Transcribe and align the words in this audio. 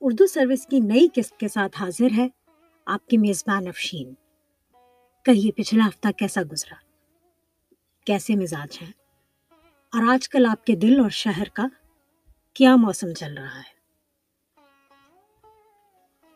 Urdu 0.00 0.26
service 0.26 0.66
کی 0.66 0.80
نئی 0.80 1.08
قسط 1.14 1.36
کے 1.36 1.48
ساتھ 1.48 1.82
حاضر 1.82 2.08
ہے۔ 2.16 2.28
آپ 2.86 3.06
کی 3.06 3.18
میزبان 3.18 3.66
افشین، 3.66 4.14
کہیے 5.24 5.52
پچھلا 5.52 5.88
ہفتہ 5.88 6.08
کیسا 6.08 6.42
گزرا؟ 6.52 6.74
کیسے 8.06 8.36
مزاج 8.36 8.78
ہیں؟ 8.82 8.92
اور 9.92 10.02
آج 10.08 10.28
کل 10.28 10.46
آپ 10.50 10.66
کے 10.66 10.76
دل 10.76 11.00
اور 11.00 11.10
شہر 11.10 11.44
کا 11.52 11.66
کیا 12.54 12.76
موسم 12.76 13.12
چل 13.12 13.38
رہا 13.38 13.58
ہے؟ 13.58 13.76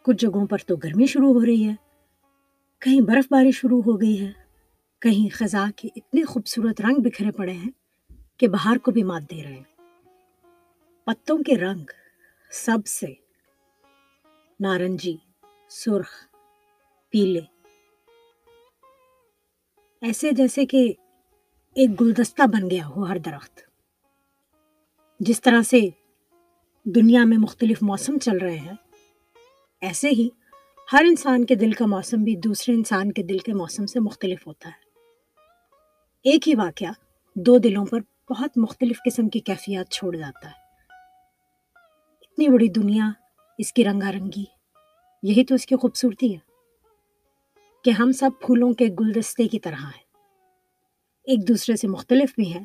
کچھ 0.03 0.17
جگہوں 0.17 0.47
پر 0.47 0.59
تو 0.59 0.77
گرمی 0.77 1.07
شروع 1.07 1.33
ہو 1.33 1.47
رہی 1.47 1.69
ہے۔ 1.69 1.75
کہیں 2.79 3.01
برف 3.01 3.25
باری 3.31 3.51
شروع 3.51 3.83
ہو 3.83 4.01
گئی 4.01 4.27
ہے۔ 4.27 4.33
کہیں 5.01 5.35
خزاں 5.35 5.71
کے 5.77 5.89
اتنے 5.97 6.25
خوبصورت 6.25 6.81
رنگ 6.81 6.95
بکھرے 6.99 7.31
پڑے 7.31 7.53
ہیں 7.53 7.71
کہ 8.37 8.49
باہر 8.49 8.79
کو 8.79 8.91
بھی 8.91 9.03
مات 9.03 9.23
دے 9.31 9.43
رہے 9.43 9.53
ہیں۔ 9.53 9.77
پتوں 11.05 11.39
کے 11.39 11.57
رنگ 11.59 11.85
سب 12.51 12.87
سے 12.87 13.30
نارنجی، 14.61 15.17
سرخ، 15.69 16.11
پیلے۔ 17.11 17.41
ایسے 20.03 20.31
جیسے 20.33 20.67
کہ 20.67 20.93
ایک 21.75 22.01
گلدستہ 22.01 22.43
بن 22.47 22.71
گیا 22.71 22.87
ہو 22.87 23.05
ہر 23.05 23.19
درخت۔ 23.19 23.61
جس 25.21 25.41
طرح 25.41 25.63
سے 25.63 25.81
دنیا 26.85 27.25
میں 27.25 27.39
مختلف 27.39 27.79
موسم 27.83 28.19
چل 28.19 28.39
رہے 28.39 28.59
ہیں، 28.59 28.75
ایسے 29.81 30.09
ہی 30.11 30.29
ہر 30.93 31.05
انسان 31.09 31.45
کے 31.45 31.55
دل 31.55 31.73
کا 31.73 31.87
موسم 31.87 32.17
بھی 32.17 32.37
دوسرے 32.37 32.75
انسان 32.75 33.13
کے 33.13 33.23
دل 33.23 33.39
کے 33.39 33.55
موسم 33.55 33.87
سے 33.87 34.01
مختلف 34.01 34.47
ہوتا 34.47 34.69
ہے۔ 34.69 34.91
ایک 36.23 36.49
ہی 36.49 36.55
واقعہ 36.55 36.93
دو 37.35 37.59
دلوں 37.59 37.87
پر 37.87 38.01
بہت 38.31 38.59
مختلف 38.59 38.99
قسم 39.05 39.29
کی 39.29 39.41
کیفیات 39.41 39.91
چھوڑ 39.91 40.17
جاتا 40.17 40.49
ہے۔ 40.49 40.61
اتنی 42.21 42.49
بڑی 42.49 42.69
دنیا 42.69 43.11
اس 43.61 43.73
کی 43.73 43.85
رنگا 43.85 44.13
رنگی۔ 44.13 44.45
یہی 45.23 45.45
تو 45.45 45.55
اس 45.55 45.67
کی 45.67 45.77
خوبصورتی 45.77 46.35
ہے 46.35 46.39
کہ 47.85 47.91
ہم 47.91 48.13
سب 48.13 48.31
پھولوں 48.41 48.73
کے 48.73 48.87
گلدستے 49.01 49.49
کی 49.49 49.61
طرح 49.61 49.85
ہیں۔ 49.85 50.03
ایک 51.23 51.49
دوسرے 51.49 51.77
سے 51.77 51.89
مختلف 51.89 52.35
بھی 52.35 52.55
ہیں، 52.55 52.65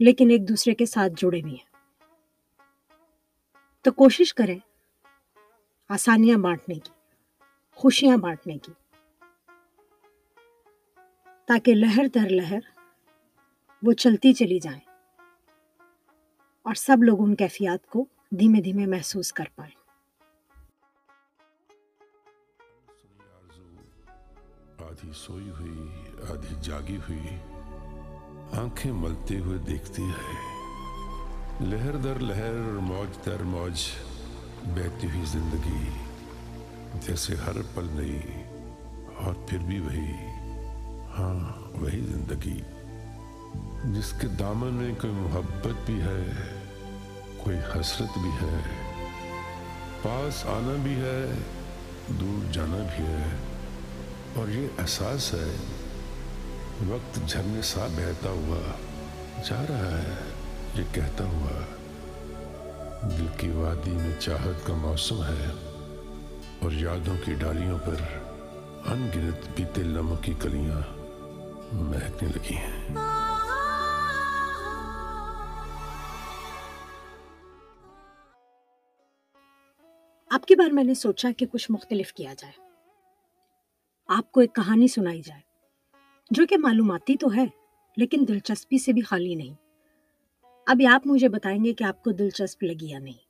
لیکن 0.00 0.30
ایک 0.30 0.48
دوسرے 0.48 0.74
کے 0.74 0.86
ساتھ 0.86 1.12
جڑے 1.16 1.42
بھی 1.42 1.50
ہیں۔ 1.50 1.76
تو 3.82 3.92
کوشش 3.92 4.34
کریں 4.34 4.58
آسانیاں 5.88 6.38
بانٹنے 6.38 6.74
کی، 6.74 6.90
خوشیاں 7.74 8.16
بانٹنے 8.16 8.58
کی، 8.58 8.72
تاکہ 11.46 11.74
لہر 11.74 12.06
در 12.14 12.28
لہر 12.28 12.58
وہ 13.82 13.92
چلتی 13.92 14.32
چلی 14.32 14.58
جائیں 14.58 14.80
اور 16.62 16.74
سب 16.74 17.02
لوگ 17.02 17.20
ان 17.20 17.36
کیفیات 17.36 17.86
کو 17.86 18.04
دھیمے 18.38 18.60
دھیمے 18.60 18.86
محسوس 18.86 19.32
کر 19.32 19.44
پائیں۔ 19.56 19.81
آدھی 24.92 25.12
سوئی 25.16 25.50
ہوئی، 25.50 25.88
آدھی 26.30 26.54
جاگی 26.62 26.96
ہوئی، 26.96 27.36
آنکھیں 28.52 28.92
ملتے 28.92 29.38
ہوئے 29.38 29.58
دیکھتی 29.58 30.02
ہے۔ 30.02 30.34
لہر 31.60 31.96
در 31.96 32.18
لہر، 32.18 32.52
موج 32.82 33.26
در 33.26 33.42
موج 33.42 33.82
بہتی 34.64 35.06
ہوئی 35.06 35.24
زندگی، 35.24 35.88
جیسے 37.06 37.34
ہر 37.46 37.56
پل 37.74 37.86
نئی، 37.90 38.20
اور 39.16 39.34
پھر 39.46 39.58
بھی 39.58 39.80
وہی۔ 39.80 40.12
ہاں 41.18 41.60
وہی 41.82 42.00
زندگی، 42.00 42.60
جس 43.84 44.12
کے 44.20 44.26
دامن 44.26 44.74
میں 44.74 44.94
کوئی 45.00 45.12
محبت 45.12 45.86
بھی 45.86 46.00
ہے، 46.00 46.32
کوئی 47.36 47.56
حسرت 47.58 48.18
بھی 48.18 48.30
ہے۔ 48.30 48.60
پاس 50.02 50.46
آنا 50.46 50.76
بھی 50.82 50.94
ہے، 50.94 51.34
دور 52.20 52.52
جانا 52.52 52.76
بھی 52.76 53.06
ہے۔ 53.06 53.51
اور 54.34 54.48
یہ 54.48 54.68
احساس 54.78 55.34
ہے، 55.34 55.56
وقت 56.86 57.18
جھرنے 57.28 57.62
سا 57.62 57.86
بہتا 57.86 58.30
ہوا 58.30 58.60
جا 59.48 59.64
رہا 59.68 59.98
ہے، 59.98 60.14
یہ 60.74 60.84
کہتا 60.92 61.24
ہوا، 61.24 61.60
دل 63.18 63.26
کی 63.38 63.48
وادی 63.48 63.90
میں 63.90 64.20
چاہت 64.20 64.66
کا 64.66 64.74
موسم 64.74 65.22
ہے 65.22 65.50
اور 66.60 66.72
یادوں 66.72 67.16
کی 67.24 67.34
ڈالیوں 67.34 67.78
پر 67.78 67.94
ان 68.86 69.08
گنت 69.16 69.48
بیتے 69.56 69.82
لمحوں 69.82 70.16
کی 70.16 70.34
کلیاں 70.42 70.80
مہکنے 71.72 72.28
لگی 72.28 72.54
ہیں۔ 72.54 72.96
آپ 80.30 80.46
کی 80.46 80.54
بار 80.54 80.70
میں 80.70 80.84
نے 80.84 80.94
سوچا 80.94 81.30
کہ 81.36 81.46
کچھ 81.46 81.70
مختلف 81.70 82.12
کیا 82.12 82.34
جائے۔ 82.38 82.71
آپ 84.12 84.32
کو 84.32 84.40
ایک 84.40 84.54
کہانی 84.54 84.88
سنائی 84.88 85.22
جائے، 85.22 85.40
جو 86.30 86.46
کہ 86.46 86.56
معلوماتی 86.56 87.16
تو 87.16 87.32
ہے، 87.36 87.44
لیکن 87.96 88.24
دلچسپی 88.28 88.78
سے 88.78 88.92
بھی 88.92 89.02
خالی 89.02 89.34
نہیں۔ 89.34 89.54
ابھی 90.66 90.86
آپ 90.86 91.06
مجھے 91.06 91.28
بتائیں 91.28 91.64
گے 91.64 91.72
کہ 91.72 91.84
آپ 91.84 92.02
کو 92.04 92.10
دلچسپ 92.10 92.62
لگی 92.62 92.90
یا 92.90 92.98
نہیں۔ 92.98 93.20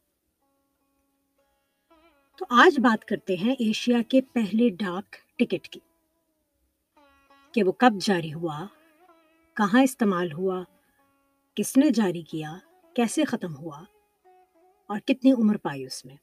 تو 2.38 2.46
آج 2.50 2.80
بات 2.80 3.04
کرتے 3.04 3.36
ہیں 3.36 3.54
ایشیا 3.58 3.98
کے 4.08 4.20
پہلے 4.22 4.68
ڈاک 4.68 5.16
ٹکٹ 5.38 5.68
کی، 5.68 5.80
کہ 7.54 7.62
وہ 7.62 7.72
کب 7.72 7.92
جاری 8.00 8.32
ہوا، 8.34 8.66
کہاں 9.56 9.82
استعمال 9.82 10.32
ہوا، 10.32 10.62
کس 11.56 11.76
نے 11.76 11.90
جاری 11.90 12.22
کیا، 12.22 12.56
کیسے 12.94 13.24
ختم 13.24 13.56
ہوا، 13.56 13.82
اور 14.90 14.98
کتنی 14.98 15.32
عمر 15.32 15.56
پائی 15.56 15.84
اس 15.84 16.04
میں۔ 16.04 16.16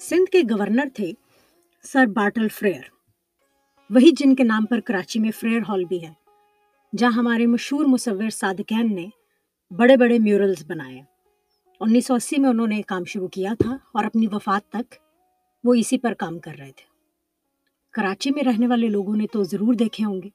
سندھ 0.00 0.30
کے 0.30 0.40
گورنر 0.50 0.88
تھے 0.94 1.12
سر 1.84 2.06
باٹل 2.06 2.48
فریر 2.48 2.80
وہی 3.90 4.10
جن 4.16 4.34
کے 4.34 4.44
نام 4.44 4.66
پر 4.66 4.80
کراچی 4.80 5.20
میں 5.20 5.30
فریر 5.30 5.60
ہال 5.68 5.84
بھی 5.84 6.02
ہے، 6.06 6.12
جہاں 6.92 7.12
ہمارے 7.12 7.46
مشہور 7.46 7.84
مصور 7.84 8.30
صادقین 8.30 8.94
نے 8.94 9.06
بڑے 9.70 9.96
بڑے 9.96 10.18
میورلز 10.18 10.64
بنائے۔ 10.66 11.00
انیس 11.80 12.06
سو 12.06 12.14
اسی 12.14 12.40
میں 12.40 12.50
انہوں 12.50 12.66
نے 12.66 12.80
کام 12.82 13.04
شروع 13.04 13.28
کیا 13.28 13.54
تھا 13.58 13.76
اور 13.92 14.04
اپنی 14.04 14.26
وفات 14.32 14.68
تک 14.68 14.94
وہ 15.64 15.74
اسی 15.74 15.98
پر 15.98 16.14
کام 16.14 16.38
کر 16.38 16.54
رہے 16.58 16.72
تھے۔ 16.72 16.88
کراچی 17.94 18.30
میں 18.30 18.42
رہنے 18.42 18.66
والے 18.66 18.88
لوگوں 18.88 19.16
نے 19.16 19.26
تو 19.26 19.42
ضرور 19.42 19.74
دیکھے 19.74 20.04
ہوں 20.04 20.22
گے، 20.22 20.28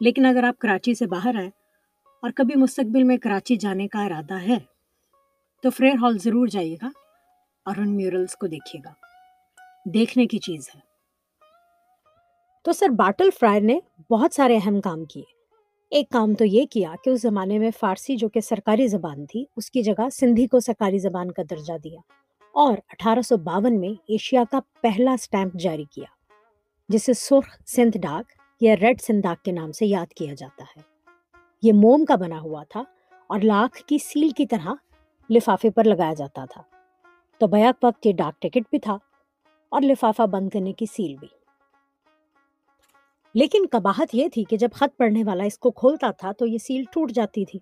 لیکن 0.00 0.26
اگر 0.26 0.44
آپ 0.44 0.58
کراچی 0.58 0.94
سے 0.94 1.06
باہر 1.06 1.36
آئے 1.36 1.50
اور 2.22 2.30
کبھی 2.30 2.60
مستقبل 2.60 3.02
میں 3.02 3.16
کراچی 3.16 3.56
جانے 3.56 3.88
کا 3.88 4.04
ارادہ 4.04 4.40
ہے، 4.42 4.58
تو 5.64 5.70
فریر 5.70 6.02
ہال 6.02 6.18
ضرور 6.18 6.46
جائیے 6.46 6.76
گا 6.82 6.90
اور 7.66 7.76
ان 7.76 7.96
میورلز 7.96 8.36
کو 8.36 8.46
دیکھیے 8.46 8.82
گا۔ 8.84 9.03
دیکھنے 9.84 10.26
کی 10.26 10.38
چیز 10.38 10.68
ہے۔ 10.74 10.80
تو 12.64 12.72
سر 12.72 12.88
باٹل 12.88 13.28
فرائر 13.40 13.60
نے 13.60 13.78
بہت 14.10 14.34
سارے 14.34 14.56
اہم 14.56 14.80
کام 14.80 15.04
کیے۔ 15.04 15.24
ایک 15.90 16.10
کام 16.10 16.34
تو 16.34 16.44
یہ 16.44 16.66
کیا 16.66 16.94
کہ 17.04 17.10
اس 17.10 17.22
زمانے 17.22 17.58
میں 17.58 17.70
فارسی 17.80 18.16
جو 18.16 18.28
کہ 18.28 18.40
سرکاری 18.40 18.86
زبان 18.86 19.26
تھی، 19.26 19.44
اس 19.56 19.70
کی 19.70 19.82
جگہ 19.82 20.08
سندھی 20.08 20.46
کو 20.46 20.60
سرکاری 20.60 20.98
زبان 20.98 21.30
کا 21.30 21.42
درجہ 21.50 21.78
دیا۔ 21.78 22.00
اور 22.54 22.72
اٹھارہ 22.88 23.20
سو 23.20 23.36
باون 23.36 23.80
میں 23.80 23.88
ایشیا 23.88 24.42
کا 24.50 24.60
پہلا 24.82 25.16
سٹیمپ 25.20 25.54
جاری 25.54 25.84
کیا، 25.84 26.04
جسے 26.88 27.12
سرخ 27.12 27.62
سندھ 27.66 27.98
ڈاک 27.98 28.32
یا 28.60 28.76
ریڈ 28.76 29.00
سندھ 29.00 29.20
ڈاک 29.20 29.44
کے 29.44 29.52
نام 29.52 29.72
سے 29.72 29.86
یاد 29.86 30.06
کیا 30.06 30.34
جاتا 30.34 30.64
ہے۔ 30.76 30.82
یہ 31.62 31.72
موم 31.72 32.04
کا 32.04 32.14
بنا 32.14 32.40
ہوا 32.40 32.62
تھا 32.68 32.82
اور 33.26 33.40
لاکھ 33.40 33.82
کی 33.82 33.98
سیل 33.98 34.28
کی 34.30 34.46
طرح 34.46 34.68
لفافے 35.30 35.70
پر 35.70 35.84
لگایا 35.84 36.14
جاتا 36.14 36.44
تھا۔ 36.44 36.62
تو 37.38 37.46
بیک 37.46 37.84
وقت 37.84 38.06
یہ 38.06 38.12
ڈاک 38.12 38.42
ٹکٹ 38.42 38.70
بھی 38.70 38.78
تھا۔ 38.78 38.96
اور 39.74 39.82
لفافہ 39.82 40.22
بند 40.22 40.48
کرنے 40.48 40.72
کی 40.72 40.86
سیل 40.86 41.16
بھی۔ 41.16 41.28
لیکن 43.34 43.66
کباہت 43.66 44.08
یہ 44.12 44.28
تھی 44.28 44.44
کہ 44.44 44.56
جب 44.56 44.68
خط 44.74 44.96
پڑھنے 44.96 45.24
والا 45.24 45.44
اس 45.44 45.58
کو 45.58 45.70
کھولتا 45.70 46.10
تھا 46.10 46.32
تو 46.32 46.46
یہ 46.46 46.58
سیل 46.58 46.84
ٹوٹ 46.92 47.10
جاتی 47.12 47.44
تھی۔ 47.44 47.58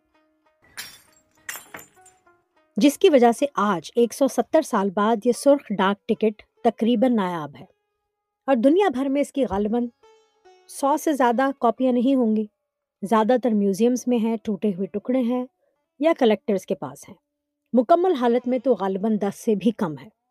جس 2.76 2.99
کی 2.99 3.09
وجہ 3.09 3.32
سے 3.32 3.47
آج 3.55 3.91
ایک 3.97 4.14
سو 4.14 4.29
ستر 4.29 4.62
سال 4.62 4.91
بعد 4.91 5.17
یہ 5.25 5.32
سرخ 5.32 5.73
ڈاک 5.79 6.09
ٹکٹ 6.09 6.43
تقریباً 6.64 7.17
نایاب 7.17 7.56
ہے۔ 7.61 7.64
اور 8.47 8.56
دنیا 8.56 8.88
بھر 8.88 9.09
میں 9.09 9.20
اس 9.20 9.32
کی 9.32 9.44
غالباً 9.50 9.87
سو 10.69 10.97
سے 10.97 11.12
زیادہ 11.12 11.50
کاپیاں 11.61 11.93
نہیں 11.93 12.14
ہوں 12.14 12.37
گی۔ 12.37 12.47
زیادہ 13.03 13.37
تر 13.43 13.50
میوزیمز 13.50 14.05
میں 14.06 14.19
ہیں، 14.19 14.37
ٹوٹے 14.43 14.69
ہوئے 14.69 14.87
ٹکڑے 14.87 15.20
ہیں 15.20 15.44
یا 16.00 16.12
کلیکٹرز 16.19 16.67
کے 16.67 16.75
پاس 16.75 17.09
ہیں۔ 17.09 17.17
مکمل 17.73 18.12
حالت 18.12 18.49
میں 18.49 18.59
تو 18.59 18.75
غالباً 18.75 19.19
دس 19.20 19.44
سے 19.44 19.55
بھی 19.55 19.70
کم 19.70 19.99
ہے۔ 19.99 20.22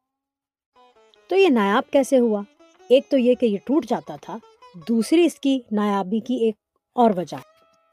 تو 1.31 1.35
یہ 1.35 1.49
نایاب 1.49 1.91
کیسے 1.91 2.17
ہوا؟ 2.19 2.41
ایک 2.89 3.09
تو 3.09 3.17
یہ 3.17 3.35
کہ 3.35 3.45
یہ 3.45 3.57
ٹوٹ 3.65 3.85
جاتا 3.85 4.15
تھا، 4.21 4.37
دوسری 4.87 5.25
اس 5.25 5.35
کی 5.35 5.59
نایابی 5.71 6.19
کی 6.19 6.35
ایک 6.35 6.55
اور 6.95 7.11
وجہ۔ 7.17 7.35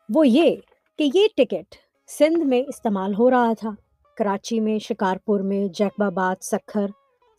وہ 0.09 0.27
یہ 0.29 0.57
کہ 0.99 1.09
یہ 1.15 1.27
ٹکٹ 1.37 1.75
سندھ 2.09 2.45
میں 2.45 2.63
استعمال 2.69 3.15
ہو 3.15 3.31
رہا 3.31 3.53
تھا، 3.59 3.71
کراچی 4.17 4.59
میں، 4.61 4.79
شکارپور 4.79 5.41
میں 5.41 5.67
جیکب 5.69 6.03
آباد 6.03 6.43
سکھر، 6.43 6.87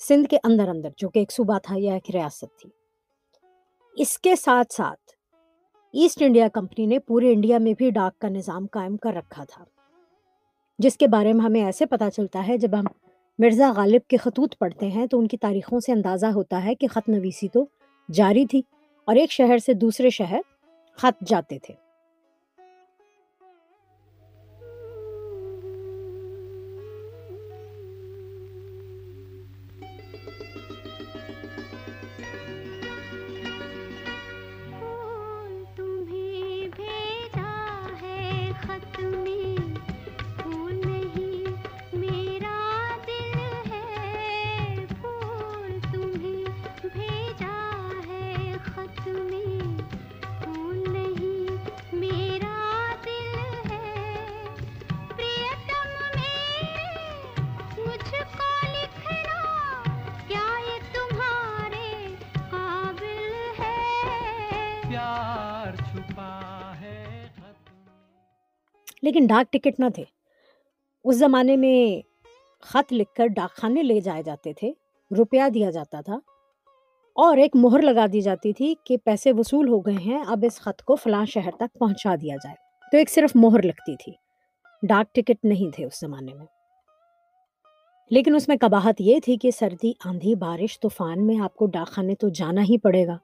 سندھ 0.02 0.28
کے 0.28 0.38
اندر 0.44 0.68
اندر، 0.68 0.90
جو 0.98 1.10
کہ 1.10 1.20
ایک 1.20 1.32
صوبہ 1.32 1.58
تھا 1.64 1.76
یا 1.80 1.94
ایک 1.94 2.10
ریاست 2.14 2.60
تھی۔ 2.60 2.70
اس 3.98 4.18
کے 4.20 4.36
ساتھ 4.36 4.74
ساتھ 4.74 5.12
ایسٹ 5.94 6.22
انڈیا 6.22 6.48
کمپنی 6.54 6.86
نے 6.86 7.00
پورے 7.00 7.34
انڈیا 7.34 7.58
میں 7.58 7.74
بھی 7.78 7.90
ڈاک 7.90 8.20
کا 8.20 8.30
نظام 8.30 8.66
قائم 8.72 8.98
کر 8.98 9.14
رکھا 9.14 9.44
تھا، 9.44 9.64
جس 10.80 10.98
کے 10.98 11.08
بارے 11.08 11.34
میں 11.34 11.46
ہمیں 11.46 11.64
ایسے 11.66 11.86
پتا 11.86 12.10
چلتا 12.12 12.48
ہے 12.48 12.58
جب 12.58 12.80
ہم 12.80 12.86
مرزا 13.40 13.72
غالب 13.76 14.08
کے 14.08 14.18
خطوط 14.18 14.58
پڑھتے 14.58 14.88
ہیں 14.88 15.08
تو 15.08 15.20
ان 15.20 15.28
کی 15.28 15.38
تاریخوں 15.38 15.80
سے 15.80 15.92
اندازہ 15.92 16.26
ہوتا 16.26 16.64
ہے 16.64 16.76
کہ 16.76 16.88
خط 16.88 17.10
نویسی 17.10 17.48
تو 17.48 17.66
جاری 18.12 18.46
تھی 18.46 18.62
اور 19.06 19.16
ایک 19.16 19.32
شہر 19.32 19.58
سے 19.58 19.74
دوسرے 19.74 20.10
شہر 20.10 20.40
خط 20.96 21.24
جاتے 21.26 21.60
تھے۔ 21.60 21.74
لیکن 69.02 69.26
ڈاک 69.28 69.54
ٹکٹ 69.54 69.80
نہ 69.80 69.86
تھے۔ 69.96 70.04
اس 71.04 71.16
زمانے 71.16 71.56
میں 71.56 72.08
خط 72.62 72.94
لکھ 72.94 73.14
کر 73.14 73.28
ڈاک 73.28 73.56
خانے 73.56 73.84
لے 73.84 74.00
جائے 74.00 74.24
جاتے 74.24 74.54
تھے، 74.54 74.72
روپیہ 75.18 75.50
دیا 75.54 75.70
جاتا 75.70 76.02
تھا۔ 76.02 76.16
اور 77.16 77.38
ایک 77.38 77.52
مہر 77.56 77.82
لگا 77.82 78.06
دی 78.14 78.22
جاتی 78.22 78.54
تھی 78.54 78.76
کہ 78.84 78.98
پیسے 78.98 79.32
وصول 79.32 79.68
ہو 79.68 79.80
گئے 79.80 79.98
ہیں، 80.06 80.24
اب 80.28 80.46
اس 80.46 80.62
خط 80.62 80.84
کو 80.84 80.96
فلاں 80.96 81.26
شہر 81.26 81.52
تک 81.52 81.80
پہنچا 81.80 82.16
دیا 82.22 82.36
جائے۔ 82.36 82.56
تو 82.92 82.98
ایک 82.98 83.10
صرف 83.10 83.32
مہر 83.36 83.62
لگتی 83.62 83.96
تھی۔ 83.96 84.14
ڈاک 84.88 85.16
ٹکٹ 85.16 85.46
نہیں 85.46 85.76
تھے 85.76 85.86
اس 85.86 86.00
زمانے 86.00 86.34
میں۔ 86.34 86.46
لیکن 88.12 88.36
اس 88.36 88.48
میں 88.48 88.58
کباہت 88.62 88.96
یہ 89.00 89.20
تھی 89.24 89.38
کہ 89.38 89.52
سردی، 89.52 89.92
آندھی، 90.06 90.36
بارش، 90.36 90.80
طوفان 90.80 91.28
میں 91.28 91.40
آپ 91.40 91.56
کو 91.56 91.66
ڈاک 91.66 91.88
خانے 91.88 92.16
تو 92.16 92.30
جانا 92.30 92.62
ہی 92.62 92.78
پڑے 92.78 93.08
گا 93.08 93.18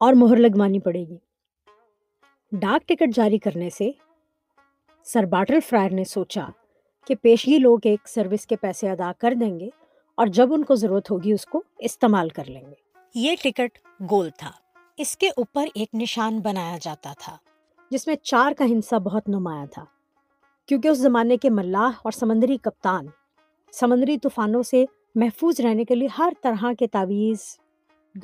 اور 0.00 0.12
مہر 0.12 0.36
لگوانی 0.36 0.78
پڑے 0.78 1.00
گی۔ 1.00 1.16
ڈاک 2.52 2.88
ٹکٹ 2.88 3.14
جاری 3.14 3.38
کرنے 3.38 3.70
سے 3.70 3.90
سر 5.04 5.24
باٹل 5.24 5.58
فرائر 5.68 5.90
نے 5.90 6.04
سوچا 6.04 6.46
کہ 7.06 7.14
پیشگی 7.14 7.58
لوگ 7.58 7.78
ایک 7.84 8.08
سروس 8.08 8.46
کے 8.46 8.56
پیسے 8.56 8.90
ادا 8.90 9.12
کر 9.18 9.34
دیں 9.40 9.60
گے 9.60 9.68
اور 10.14 10.26
جب 10.26 10.52
ان 10.52 10.64
کو 10.64 10.74
ضرورت 10.74 11.10
ہوگی 11.10 11.32
اس 11.32 11.46
کو 11.46 11.62
استعمال 11.78 12.28
کر 12.28 12.44
لیں 12.44 12.62
گے۔ 12.62 12.74
یہ 13.14 13.36
ٹکٹ 13.42 13.78
گول 14.10 14.30
تھا۔ 14.38 14.50
اس 14.96 15.16
کے 15.16 15.28
اوپر 15.28 15.64
ایک 15.74 15.88
نشان 15.94 16.40
بنایا 16.40 16.78
جاتا 16.82 17.12
تھا۔ 17.18 17.36
جس 17.90 18.06
میں 18.06 18.16
چار 18.16 18.52
کا 18.58 18.64
ہنسا 18.64 18.98
بہت 18.98 19.28
نمایاں 19.28 19.66
تھا۔ 19.66 19.84
کیونکہ 20.66 20.88
اس 20.88 20.98
زمانے 20.98 21.36
کے 21.36 21.50
ملاح 21.50 21.90
اور 22.02 22.12
سمندری 22.12 22.56
کپتان 22.56 23.06
سمندری 23.72 24.18
طوفانوں 24.18 24.62
سے 24.62 24.84
محفوظ 25.14 25.60
رہنے 25.60 25.84
کے 25.84 25.94
لیے 25.94 26.08
ہر 26.18 26.32
طرح 26.42 26.64
کے 26.78 26.86
تعویذ 26.86 27.38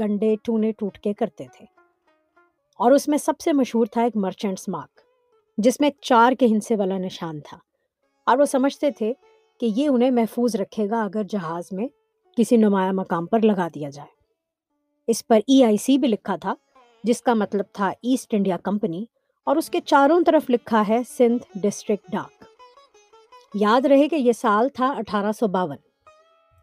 گنڈے 0.00 0.36
ٹونے 0.42 0.72
ٹوٹ 0.72 0.98
کے 0.98 1.12
کرتے 1.12 1.44
تھے۔ 1.52 1.64
اور 2.76 2.92
اس 2.92 3.08
میں 3.08 3.18
سب 3.18 3.40
سے 3.40 3.52
مشہور 3.52 3.86
تھا 3.86 4.02
ایک 4.02 4.16
مرچنٹس 4.16 4.68
مارک 4.68 4.95
جس 5.58 5.80
میں 5.80 5.90
چار 6.00 6.32
کے 6.32 6.46
ہنسے 6.46 6.76
والا 6.76 6.98
نشان 6.98 7.40
تھا۔ 7.40 7.58
اور 8.26 8.38
وہ 8.38 8.44
سمجھتے 8.44 8.90
تھے 8.90 9.12
کہ 9.60 9.70
یہ 9.76 9.88
انہیں 9.88 10.10
محفوظ 10.10 10.56
رکھے 10.56 10.90
گا 10.90 11.02
اگر 11.02 11.22
جہاز 11.22 11.64
میں 11.72 11.88
کسی 12.36 12.56
نمایاں 12.56 12.92
مقام 12.92 13.26
پر 13.26 13.40
لگا 13.40 13.68
دیا 13.74 13.90
جائے۔ 13.90 14.08
اس 15.06 15.26
پر 15.26 15.36
ای 15.36 15.64
آئی 15.64 15.76
سی 15.76 15.98
بھی 15.98 16.08
لکھا 16.08 16.36
تھا، 16.36 16.54
جس 17.04 17.22
کا 17.22 17.34
مطلب 17.34 17.64
تھا 17.72 17.88
ایسٹ 17.88 18.34
انڈیا 18.34 18.56
کمپنی، 18.56 19.04
اور 19.44 19.56
اس 19.56 19.70
کے 19.70 19.80
چاروں 19.80 20.20
طرف 20.26 20.42
لکھا 20.48 20.82
ہے 20.88 20.98
سندھ 21.18 21.58
ڈسٹرکٹ 21.58 22.12
ڈاک۔ 22.12 22.44
یاد 23.54 23.86
رہے 23.86 24.08
کہ 24.08 24.16
یہ 24.16 24.32
سال 24.32 24.68
تھا 24.68 24.94
اٹھارہ 24.98 25.32
سو 25.32 25.48
باون 25.48 25.76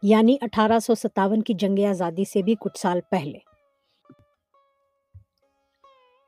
یعنی 0.03 0.37
اٹھارہ 0.41 0.79
سو 0.79 0.95
ستاون 0.95 1.41
کی 1.41 1.53
جنگ 1.53 1.85
آزادی 1.89 2.23
سے 2.25 2.41
بھی 2.41 2.55
کچھ 2.59 2.79
سال 2.79 2.99
پہلے۔ 3.11 3.52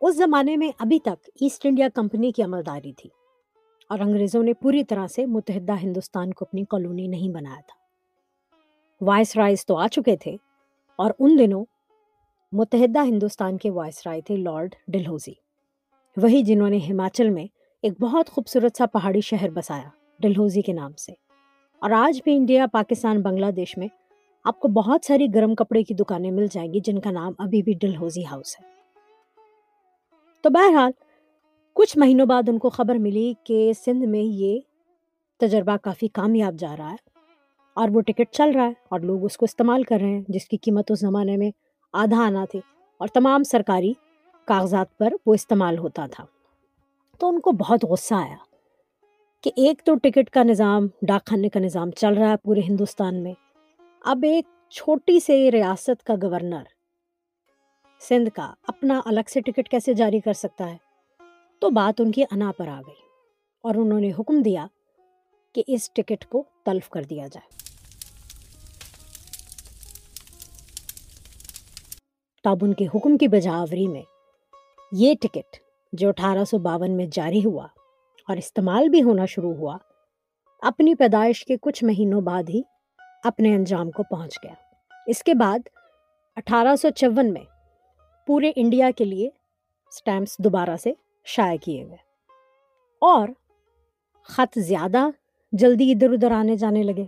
اس 0.01 0.17
زمانے 0.17 0.57
میں 0.57 0.71
ابھی 0.79 0.99
تک 0.99 1.29
ایسٹ 1.41 1.65
انڈیا 1.65 1.87
کمپنی 1.93 2.31
کی 2.31 2.43
عملداری 2.43 2.93
تھی 2.93 3.09
اور 3.89 3.99
انگریزوں 3.99 4.43
نے 4.43 4.53
پوری 4.53 4.83
طرح 4.83 5.07
سے 5.07 5.25
متحدہ 5.25 5.75
ہندوستان 5.83 6.33
کو 6.33 6.45
اپنی 6.45 6.63
کالونی 6.69 7.07
نہیں 7.07 7.29
بنایا 7.29 7.61
تھا۔ 7.67 7.85
وائس 9.01 9.37
رائز 9.37 9.65
تو 9.65 9.75
آ 9.77 9.87
چکے 9.87 10.17
تھے 10.17 10.35
اور 10.95 11.11
ان 11.19 11.39
دنوں 11.39 11.65
متحدہ 12.51 13.05
ہندوستان 13.05 13.57
کے 13.57 13.69
وائس 13.69 14.07
رائے 14.07 14.21
تھے 14.21 14.37
لارڈ 14.37 14.75
ڈلہوزی۔ 14.87 15.33
وہی 16.17 16.41
جنہوں 16.41 16.69
نے 16.69 16.77
ہماچل 16.77 17.29
میں 17.29 17.45
ایک 17.81 18.01
بہت 18.01 18.29
خوبصورت 18.29 18.77
سا 18.77 18.85
پہاڑی 18.85 19.21
شہر 19.21 19.49
بسایا 19.49 19.89
ڈلہوزی 20.19 20.61
کے 20.61 20.73
نام 20.73 20.93
سے۔ 20.93 21.11
اور 21.79 21.91
آج 21.91 22.21
بھی 22.23 22.35
انڈیا، 22.35 22.65
پاکستان، 22.71 23.21
بنگلہ 23.21 23.51
دیش 23.51 23.77
میں 23.77 23.87
آپ 24.43 24.59
کو 24.59 24.67
بہت 24.67 25.05
ساری 25.05 25.27
گرم 25.35 25.55
کپڑے 25.55 25.83
کی 25.83 25.93
دکانیں 25.93 26.31
مل 26.31 26.47
جائیں 26.51 26.73
گی 26.73 26.79
جن 26.79 26.99
کا 26.99 27.11
نام 27.11 27.33
ابھی 27.37 27.63
بھی 27.63 27.73
ڈلہوزی 27.73 28.25
ہاؤس 28.25 28.55
ہے۔ 28.59 28.74
تو 30.45 30.49
بہرحال، 30.49 30.91
کچھ 31.73 31.97
مہینوں 31.97 32.25
بعد 32.25 32.49
ان 32.49 32.57
کو 32.59 32.69
خبر 32.69 32.95
ملی 32.95 33.33
کہ 33.43 33.71
سندھ 33.73 34.05
میں 34.05 34.19
یہ 34.19 34.59
تجربہ 35.39 35.77
کافی 35.77 36.07
کامیاب 36.07 36.55
جا 36.59 36.75
رہا 36.77 36.91
ہے 36.91 36.95
اور 37.73 37.89
وہ 37.93 38.01
ٹکٹ 38.01 38.31
چل 38.31 38.51
رہا 38.55 38.65
ہے 38.65 38.73
اور 38.89 38.99
لوگ 38.99 39.23
اس 39.23 39.37
کو 39.37 39.43
استعمال 39.43 39.83
کر 39.83 39.97
رہے 40.01 40.09
ہیں، 40.09 40.21
جس 40.27 40.47
کی 40.47 40.57
قیمت 40.57 40.91
اس 40.91 40.99
زمانے 40.99 41.37
میں 41.37 41.51
آدھا 41.93 42.25
آنا 42.25 42.45
تھی 42.51 42.59
اور 42.97 43.07
تمام 43.07 43.43
سرکاری 43.43 43.93
کاغذات 44.45 44.97
پر 44.97 45.13
وہ 45.25 45.33
استعمال 45.33 45.77
ہوتا 45.77 46.05
تھا۔ 46.11 46.25
تو 47.19 47.29
ان 47.29 47.39
کو 47.39 47.51
بہت 47.51 47.83
غصہ 47.83 48.15
آیا 48.15 48.37
کہ 49.43 49.51
ایک 49.55 49.81
تو 49.83 49.95
ٹکٹ 49.95 50.29
کا 50.29 50.43
نظام، 50.43 50.87
ڈاک 51.01 51.25
خانے 51.25 51.49
کا 51.49 51.59
نظام 51.59 51.91
چل 51.91 52.13
رہا 52.13 52.29
ہے 52.29 52.37
پورے 52.37 52.59
ہندوستان 52.59 53.23
میں۔ 53.23 53.33
اب 54.01 54.19
ایک 54.23 54.45
چھوٹی 54.69 55.19
سے 55.19 55.51
ریاست 55.51 56.03
کا 56.03 56.13
گورنر 56.21 56.74
سندھ 58.09 58.29
کا 58.29 58.53
اپنا 58.67 59.01
الگ 59.05 59.29
سے 59.29 59.41
ٹکٹ 59.41 59.69
کیسے 59.69 59.93
جاری 59.93 60.19
کر 60.19 60.33
سکتا 60.33 60.71
ہے؟ 60.71 60.77
تو 61.59 61.69
بات 61.69 62.01
ان 62.01 62.11
کی 62.11 62.23
انا 62.31 62.51
پر 62.57 62.67
آ 62.67 62.81
گئی 62.87 63.01
اور 63.61 63.75
انہوں 63.75 63.99
نے 63.99 64.11
حکم 64.19 64.41
دیا 64.41 64.67
کہ 65.53 65.63
اس 65.67 65.89
ٹکٹ 65.89 66.25
کو 66.25 66.43
تلف 66.65 66.89
کر 66.89 67.03
دیا 67.03 67.27
جائے۔ 67.27 67.55
تب 72.43 72.57
ان 72.61 72.73
کے 72.73 72.85
حکم 72.85 73.17
کی 73.17 73.27
بجاوری 73.27 73.87
میں 73.87 74.01
یہ 74.91 75.13
ٹکٹ 75.21 75.57
جو 75.93 76.09
اٹھارہ 76.09 76.45
سو 76.45 76.57
باون 76.57 76.91
میں 76.91 77.05
جاری 77.11 77.45
ہوا 77.45 77.67
اور 78.27 78.37
استعمال 78.37 78.89
بھی 78.89 79.03
ہونا 79.03 79.25
شروع 79.25 79.53
ہوا، 79.53 79.77
اپنی 80.61 80.95
پیدائش 80.95 81.45
کے 81.45 81.57
کچھ 81.61 81.83
مہینوں 81.83 82.21
بعد 82.21 82.43
ہی 82.49 82.61
اپنے 83.23 83.55
انجام 83.55 83.91
کو 83.91 84.03
پہنچ 84.03 84.37
گیا۔ 84.43 84.53
اس 85.07 85.23
کے 85.23 85.33
بعد 85.33 85.59
اٹھارہ 86.35 86.75
سو 86.75 86.89
چون 86.89 87.33
میں 87.33 87.54
پورے 88.27 88.51
انڈیا 88.55 88.89
کے 88.97 89.05
لیے 89.05 89.29
اسٹیمپس 89.87 90.37
دوبارہ 90.37 90.75
سے 90.77 90.93
شائع 91.25 91.57
کیے 91.57 91.87
گئے 91.87 91.97
اور 93.01 93.27
خط 94.23 94.59
زیادہ 94.59 95.07
جلدی 95.51 95.91
ادھر 95.91 96.09
ادھر 96.09 96.31
آنے 96.31 96.55
جانے 96.55 96.83
لگے۔ 96.83 97.05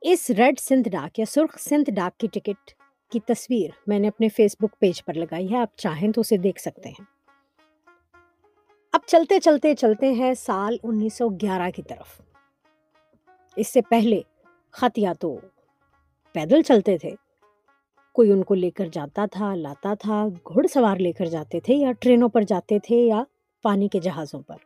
اس 0.00 0.30
ریڈ 0.30 0.60
سندھ 0.60 0.88
ڈاک 0.88 1.18
یا 1.18 1.24
سرخ 1.24 1.58
سندھ 1.58 1.90
ڈاک 1.90 2.20
کی 2.20 2.26
ٹکٹ 2.32 2.70
کی 3.10 3.20
تصویر 3.20 3.70
میں 3.86 3.98
نے 3.98 4.08
اپنے 4.08 4.28
فیس 4.28 4.56
بک 4.60 4.78
پیج 4.78 5.04
پر 5.04 5.14
لگائی 5.14 5.52
ہے، 5.52 5.56
آپ 5.56 5.76
چاہیں 5.76 6.12
تو 6.12 6.20
اسے 6.20 6.36
دیکھ 6.36 6.60
سکتے 6.60 6.88
ہیں۔ 6.88 7.04
اب 8.92 9.00
چلتے 9.06 9.40
چلتے 9.40 9.74
چلتے 9.74 10.12
ہیں 10.12 10.34
سال 10.34 10.76
انیس 10.82 11.14
سو 11.14 11.28
گیارہ 11.28 11.70
کی 11.76 11.82
طرف۔ 11.82 12.20
اس 13.56 13.68
سے 13.68 13.80
پہلے 13.82 14.20
خط 14.70 14.98
یا 14.98 15.12
تو 15.12 15.38
پیدل 16.32 16.62
چلتے 16.62 16.98
تھے 16.98 17.10
کوئی 18.12 18.32
ان 18.32 18.42
کو 18.44 18.54
لے 18.54 18.70
کر 18.70 18.86
جاتا 18.92 19.26
تھا، 19.26 19.54
لاتا 19.54 19.94
تھا، 19.94 20.26
گھوڑ 20.28 20.66
سوار 20.66 20.96
لے 20.96 21.12
کر 21.12 21.26
جاتے 21.26 21.60
تھے 21.60 21.74
یا 21.74 21.92
ٹرینوں 21.92 22.28
پر 22.28 22.42
جاتے 22.42 22.78
تھے 22.78 22.96
یا 22.96 23.22
پانی 23.62 23.88
کے 23.88 24.00
جہازوں 24.00 24.40
پر۔ 24.40 24.56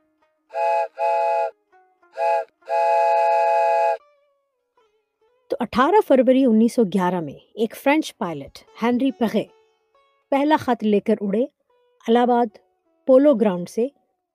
تو 5.50 5.56
اٹھارہ 5.60 6.00
فروری 6.08 6.44
انیس 6.44 6.74
سو 6.74 6.82
گیارہ 6.84 7.20
میں 7.20 7.38
ایک 7.54 7.76
فرینچ 7.76 8.16
پائلٹ 8.18 8.58
ہینری 8.82 9.10
پغے 9.10 9.44
پہلا 10.30 10.56
خط 10.60 10.84
لے 10.84 11.00
کر 11.00 11.14
اڑے 11.20 11.44
الہ 12.06 12.18
آباد 12.18 12.58
پولو 13.06 13.34
گراؤنڈ 13.34 13.68
سے 13.68 13.86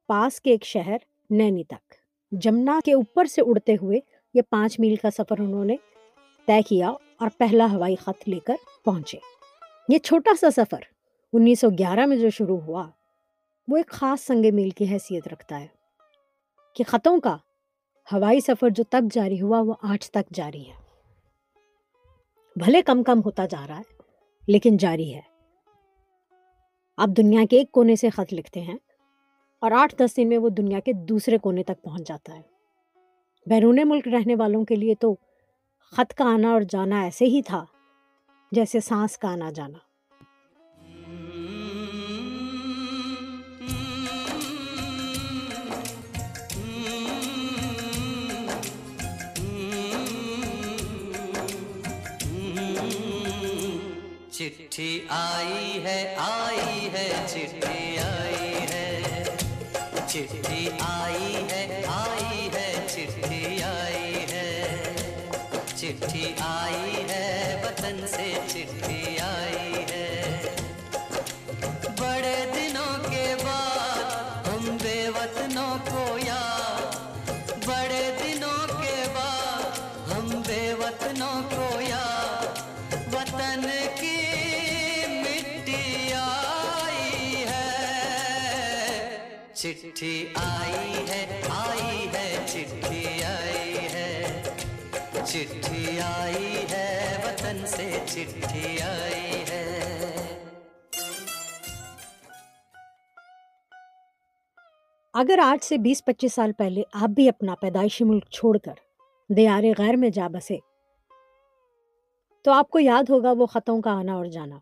پاس 0.08 0.42
کے 0.42 0.52
ایک 0.52 0.64
شہر 0.64 0.98
نینی 1.30 1.64
تک۔ 1.64 1.94
جمنا 2.32 2.80
کے 2.86 2.94
اوپر 2.94 3.26
سے 3.26 3.42
اڑتے 3.42 3.76
ہوئے 3.82 4.00
یہ 4.34 4.42
پانچ 4.50 4.80
میل 4.80 4.96
کا 4.96 5.10
سفر 5.12 5.40
انہوں 5.40 5.66
نے 5.66 5.76
طے 6.48 6.62
کیا 6.70 6.92
اور 7.22 7.30
پہلا 7.38 7.68
ہوائی 7.72 7.96
خط 7.96 8.30
لے 8.30 8.40
کر 8.40 8.56
پہنچے۔ 8.86 9.18
یہ 9.90 9.98
چھوٹا 9.98 10.32
سا 10.42 10.50
سفر، 10.50 10.80
انیس 11.34 11.60
سو 11.60 11.70
گیارہ 11.70 12.06
میں 12.06 12.18
جو 12.18 12.30
شروع 12.30 12.58
ہوا، 12.58 12.90
وہ 13.68 13.78
ایک 13.78 13.88
خاص 13.88 14.22
سنگ 14.22 14.56
میل 14.56 14.70
کی 14.70 14.86
حیثیت 14.86 15.28
رکھتا 15.28 15.60
ہے 15.60 15.68
کہ 16.76 16.84
خطوں 16.88 17.20
کا 17.20 17.38
ہوائی 18.14 18.40
سفر 18.40 18.70
جو 18.70 18.84
تب 18.90 19.04
جاری 19.12 19.42
ہوا، 19.42 19.62
وہ 19.62 19.74
آج 19.82 20.12
تک 20.12 20.34
جاری 20.34 20.70
ہے۔ 20.70 20.74
بھلے 22.56 22.82
کم 22.82 23.04
کم 23.04 23.20
ہوتا 23.26 23.46
جا 23.46 23.68
رہا 23.68 23.78
ہے، 23.78 24.04
لیکن 24.48 24.78
جاری 24.78 25.16
ہے۔ 25.16 25.22
آپ 26.98 27.08
دنیا 27.08 27.42
کے 27.50 27.58
ایک 27.58 27.72
کونے 27.72 27.96
سے 27.96 28.10
خط 28.10 28.34
لکھتے 28.34 28.62
ہیں 28.62 28.78
اور 29.62 29.72
آٹھ 29.72 29.96
دس 29.96 30.18
دن 30.18 30.30
میں 30.30 30.38
وہ 30.38 30.50
دنیا 30.50 30.80
کے 30.80 30.94
دوسرے 30.94 31.38
کونے 31.38 31.64
تک 31.64 31.84
پہنچ 31.84 32.08
جاتا 32.08 32.36
ہے۔ 32.36 32.42
بیرون 33.46 33.80
ملک 33.86 34.08
رہنے 34.08 34.36
والوں 34.36 34.66
کے 34.66 34.76
لیے 34.76 34.96
تو 34.96 35.16
خط 35.98 36.14
کا 36.14 36.26
آنا 36.26 36.52
اور 36.52 36.62
جانا 36.62 37.02
ایسے 37.02 37.26
ہی 37.26 37.42
تھا 37.42 37.66
جیسے 38.52 38.80
سانس 38.80 39.18
کا 39.18 39.32
آنا 39.32 39.52
جانا۔ 39.52 39.78
چٹھی 54.32 55.06
آئی 55.10 55.84
ہے 55.84 56.16
آئی 56.20 56.90
ہے، 56.94 57.26
چٹھی 57.28 57.98
آئی 57.98 58.54
ہے۔ 58.54 59.24
چٹھی 60.08 60.70
آئی 60.80 61.01
چٹھی 66.02 66.32
آئی 66.42 67.04
ہے 67.10 67.62
وطن 67.64 68.00
سے 68.08 68.32
چٹھی 68.48 69.18
آئی 69.22 69.84
ہے 69.90 70.56
بڑے 72.00 72.36
دنوں 72.54 73.10
کے 73.10 73.26
بعد 73.44 74.48
ہم 74.48 74.78
بے 74.84 74.98
وطنوں 75.18 75.76
کو 75.90 76.18
یاد 76.26 76.96
بڑے 77.66 78.02
دنوں 78.20 78.82
کے 78.82 78.96
بعد 79.14 79.80
ہم 80.12 80.30
بے 80.48 80.62
وطنوں 80.80 81.42
کو 81.52 81.70
یاد 81.82 82.58
وطن 83.14 83.70
کی 84.00 84.18
مٹی 85.18 86.14
آئی 86.16 87.46
ہے 87.48 87.70
چٹھی 89.54 90.16
آئی 90.42 91.06
ہے 91.10 91.26
آئی 91.58 92.08
ہے 92.14 92.28
چٹھی 92.48 93.24
آئی 93.24 93.41
چٹھی 95.32 96.00
آئی 96.00 96.56
ہے، 96.72 97.18
وطن 97.26 97.58
سے 97.66 97.90
چٹھی 98.06 98.82
آئی 98.82 99.44
ہے۔ 99.50 99.66
اگر 105.14 105.40
آج 105.44 105.64
سے 105.64 105.78
بیس 105.78 106.04
پچیس 106.06 106.34
سال 106.34 106.52
پہلے 106.58 106.82
آپ 106.94 107.10
بھی 107.10 107.28
اپنا 107.30 107.56
پیدائشی 107.56 108.04
ملک 108.04 108.30
چھوڑ 108.30 108.58
کر 108.58 108.74
دیار 109.30 109.64
غیر 109.78 109.96
میں 109.96 110.10
جا 110.10 110.28
بسے، 110.28 110.58
تو 112.46 112.52
آپ 112.52 112.70
کو 112.70 112.80
یاد 112.80 113.10
ہوگا 113.10 113.32
وہ 113.32 113.46
خطوں 113.46 113.80
کا 113.82 113.92
آنا 113.92 114.14
اور 114.14 114.26
جانا، 114.26 114.58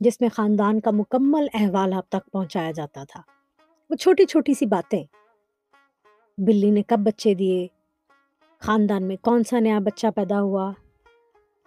جس 0.00 0.20
میں 0.20 0.28
خاندان 0.28 0.80
کا 0.80 0.90
مکمل 0.90 1.46
احوال 1.54 1.92
آپ 1.92 2.08
تک 2.08 2.30
پہنچایا 2.32 2.70
جاتا 2.70 3.04
تھا۔ 3.04 3.20
وہ 3.90 3.96
چھوٹی 3.96 4.24
چھوٹی 4.24 4.54
سی 4.54 4.66
باتیں، 4.66 5.02
بلی 6.38 6.70
نے 6.70 6.82
کب 6.82 6.98
بچے 6.98 7.34
دیے 7.34 7.66
خاندان 8.60 9.08
میں 9.08 9.16
کون 9.16 9.44
سا 9.44 9.60
نیا 9.60 9.78
بچہ 9.78 10.06
پیدا 10.16 10.40
ہوا؟ 10.40 10.72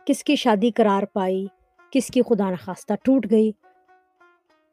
کس 0.06 0.24
کی 0.24 0.36
شادی 0.36 0.72
قرار 0.72 1.04
پائی؟ 1.04 1.48
کس 1.92 2.08
کی 2.08 2.22
خدا 2.22 2.50
نخواستہ 2.50 2.94
ٹوٹ 3.04 3.26
گئی؟ 3.32 3.52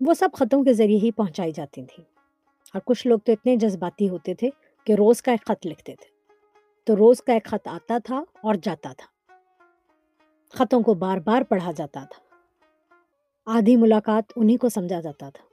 وہ 0.06 0.14
سب 0.14 0.28
خطوں 0.34 0.64
کے 0.64 0.72
ذریعے 0.72 0.98
ہی 0.98 1.10
پہنچائی 1.10 1.52
جاتی 1.52 1.84
تھیں۔ 1.84 2.04
اور 2.74 2.80
کچھ 2.86 3.06
لوگ 3.06 3.18
تو 3.18 3.32
اتنے 3.32 3.56
جذباتی 3.56 4.08
ہوتے 4.08 4.34
تھے 4.34 4.50
کہ 4.86 4.92
روز 4.92 5.22
کا 5.22 5.32
ایک 5.32 5.44
خط 5.44 5.66
لکھتے 5.66 5.94
تھے۔ 5.94 6.06
تو 6.84 6.96
روز 6.96 7.22
کا 7.22 7.32
ایک 7.32 7.44
خط 7.44 7.68
آتا 7.68 7.98
تھا 8.04 8.24
اور 8.42 8.54
جاتا 8.54 8.92
تھا۔ 8.92 9.06
خطوں 10.52 10.82
کو 10.82 10.94
بار 10.94 11.18
بار 11.18 11.42
پڑھا 11.42 11.72
جاتا 11.72 12.04
تھا۔ 12.10 12.22
آدھی 13.56 13.76
ملاقات 13.76 14.32
انہی 14.36 14.56
کو 14.56 14.68
سمجھا 14.68 15.00
جاتا 15.00 15.30
تھا۔ 15.30 15.44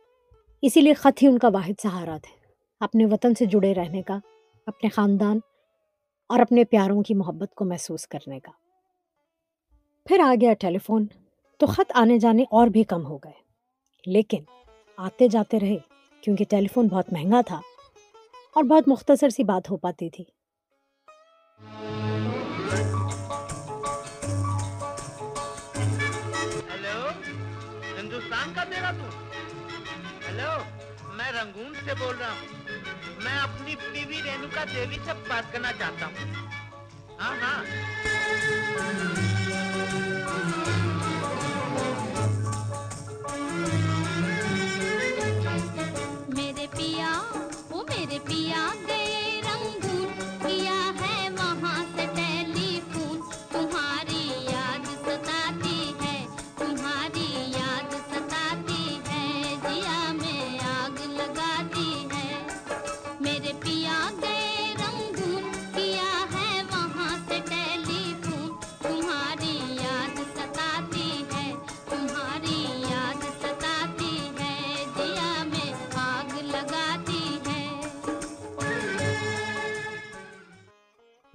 اسی 0.61 0.81
لیے 0.81 0.93
خط 0.93 1.23
ہی 1.23 1.27
ان 1.27 1.37
کا 1.37 1.47
واحد 1.47 1.81
سہارا 1.83 2.17
تھے۔ 2.17 2.37
اپنے 2.79 3.05
وطن 3.05 3.35
سے 3.35 3.45
جڑے 3.45 3.73
رہنے 3.73 4.01
کا، 4.01 4.19
اپنے 4.65 4.89
خاندان 4.89 5.39
اور 6.29 6.39
اپنے 6.39 6.63
پیاروں 6.63 7.03
کی 7.03 7.13
محبت 7.13 7.55
کو 7.55 7.65
محسوس 7.65 8.07
کرنے 8.07 8.39
کا۔ 8.39 8.51
پھر 10.05 10.19
آ 10.19 10.35
گیا 10.41 10.53
ٹیلی 10.53 10.77
فون 10.77 11.05
تو 11.57 11.67
خط 11.67 11.91
آنے 11.95 12.19
جانے 12.19 12.43
اور 12.51 12.67
بھی 12.67 12.83
کم 12.83 13.05
ہو 13.05 13.17
گئے۔ 13.17 13.47
لیکن 14.05 14.43
آتے 14.97 15.27
جاتے 15.27 15.59
رہے، 15.59 15.77
کیونکہ 16.21 16.45
ٹیلی 16.49 16.67
فون 16.67 16.87
بہت 16.87 17.13
مہنگا 17.13 17.41
تھا 17.41 17.61
اور 18.55 18.63
بہت 18.63 18.87
مختصر 18.87 19.29
سی 19.29 19.43
بات 19.43 19.71
ہو 19.71 19.77
پاتی 19.77 20.09
تھی۔ 20.09 20.23
بیوی 34.57 34.73
دیوی 34.73 34.97
سے 35.05 35.13
بات 35.29 35.51
کرنا 35.53 35.71
چاہتا 35.79 36.05
ہوں 36.05 36.33
ہاں 37.19 37.35
ہاں 37.41 37.63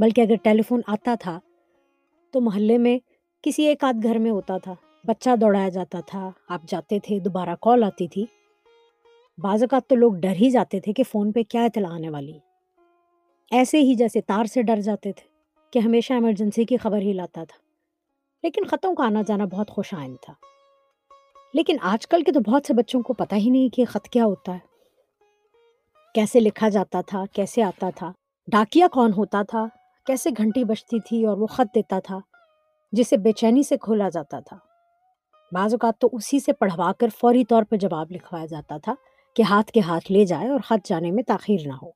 بلکہ 0.03 0.21
اگر 0.21 0.35
ٹیلی 0.35 0.63
فون 0.63 0.81
آتا 0.87 1.15
تھا 1.21 1.41
تو 2.33 2.41
محلے 2.41 2.79
میں 2.79 2.99
کسی 3.43 3.63
ایک 3.63 3.85
آدھ 3.85 3.97
گھر 4.03 4.19
میں 4.19 4.31
ہوتا 4.31 4.59
تھا۔ 4.59 4.75
بچہ 5.05 5.37
دوڑایا 5.41 5.69
جاتا 5.69 6.01
تھا، 6.07 6.31
آپ 6.49 6.63
جاتے 6.69 6.99
تھے، 6.99 7.19
دوبارہ 7.19 7.51
کال 7.61 7.85
آتی 7.85 8.09
تھی۔ 8.09 8.27
بعض 9.39 9.63
اوقات 9.63 9.89
تو 9.89 9.97
لوگ 9.97 10.13
ڈر 10.13 10.33
ہی 10.33 10.51
جاتے 10.51 10.81
تھے 10.81 10.93
کہ 10.93 11.03
فون 11.03 11.33
پہ 11.33 11.43
کیا 11.43 11.65
اطلاع 11.65 11.91
آنے 11.91 12.11
والی۔ 12.11 12.33
ہے 12.33 12.39
ایسے 13.51 13.81
ہی 13.81 13.95
جیسے 13.95 14.21
تار 14.21 14.45
سے 14.45 14.63
ڈر 14.63 14.81
جاتے 14.81 15.13
تھے 15.13 15.29
کہ 15.71 15.79
ہمیشہ 15.79 16.13
ایمرجنسی 16.13 16.65
کی 16.65 16.77
خبر 16.77 16.99
ہی 16.99 17.13
لاتا 17.13 17.45
تھا۔ 17.45 17.59
لیکن 18.43 18.65
خطوں 18.65 18.95
کا 18.95 19.07
آنا 19.07 19.23
جانا 19.23 19.45
بہت 19.45 19.71
خوش 19.71 19.95
آئند 19.95 20.17
تھا۔ 20.23 20.35
لیکن 21.55 21.77
آج 21.83 22.07
کل 22.07 22.23
کے 22.23 22.33
تو 22.33 22.41
بہت 22.41 22.67
سے 22.67 22.75
بچوں 22.75 23.03
کو 23.03 23.13
پتہ 23.13 23.35
ہی 23.35 23.51
نہیں 23.51 23.75
کہ 23.75 23.85
خط 23.85 24.09
کیا 24.09 24.25
ہوتا 24.25 24.53
ہے۔ 24.53 24.59
کیسے 26.15 26.41
لکھا 26.41 26.69
جاتا 26.69 27.01
تھا، 27.01 27.25
کیسے 27.33 27.63
آتا 27.63 27.91
تھا 27.91 28.13
ڈاکیا 28.47 28.87
کون 28.93 29.13
ہوتا 29.17 29.43
تھا 29.43 29.67
کیسے 30.07 30.31
گھنٹی 30.39 30.65
بجتی 30.65 31.01
تھی 31.01 31.25
اور 31.25 31.37
وہ 31.37 31.47
خط 31.47 31.75
دیتا 31.75 31.99
تھا، 31.99 32.19
جسے 32.93 33.17
بے 33.17 33.33
چینی 33.33 33.63
سے 33.63 33.77
کھولا 33.77 34.09
جاتا 34.09 34.41
تھا۔ 34.41 34.57
بعض 35.53 35.75
اوقات 35.75 35.99
تو 35.99 36.09
اسی 36.13 36.39
سے 36.41 36.53
پڑھوا 36.53 36.93
کر 36.93 37.09
فوری 37.21 37.45
طور 37.45 37.63
پر 37.63 37.77
جواب 37.77 38.11
لکھوایا 38.11 38.47
جاتا 38.47 38.77
تھا 38.79 38.95
کہ 39.37 39.43
ہاتھ 39.43 39.73
کے 39.73 39.81
ہاتھ 39.81 40.13
لے 40.13 40.25
جائے 40.25 40.49
اور 40.49 40.61
خط 40.61 40.89
جانے 40.89 41.11
میں 41.11 41.23
تاخیر 41.23 41.67
نہ 41.67 41.73
ہو۔ 41.83 41.91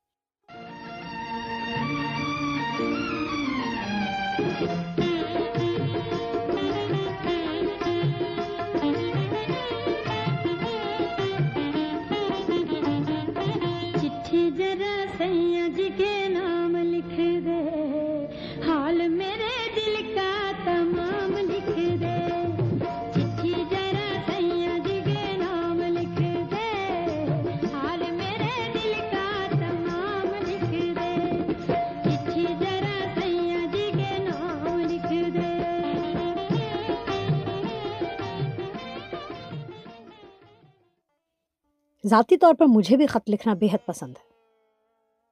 ذاتی 42.06 42.36
طور 42.36 42.54
پر 42.54 42.66
مجھے 42.66 42.96
بھی 42.96 43.06
خط 43.06 43.30
لکھنا 43.30 43.54
بے 43.54 43.66
حد 43.66 43.86
پسند 43.86 44.10
ہے۔ 44.10 44.30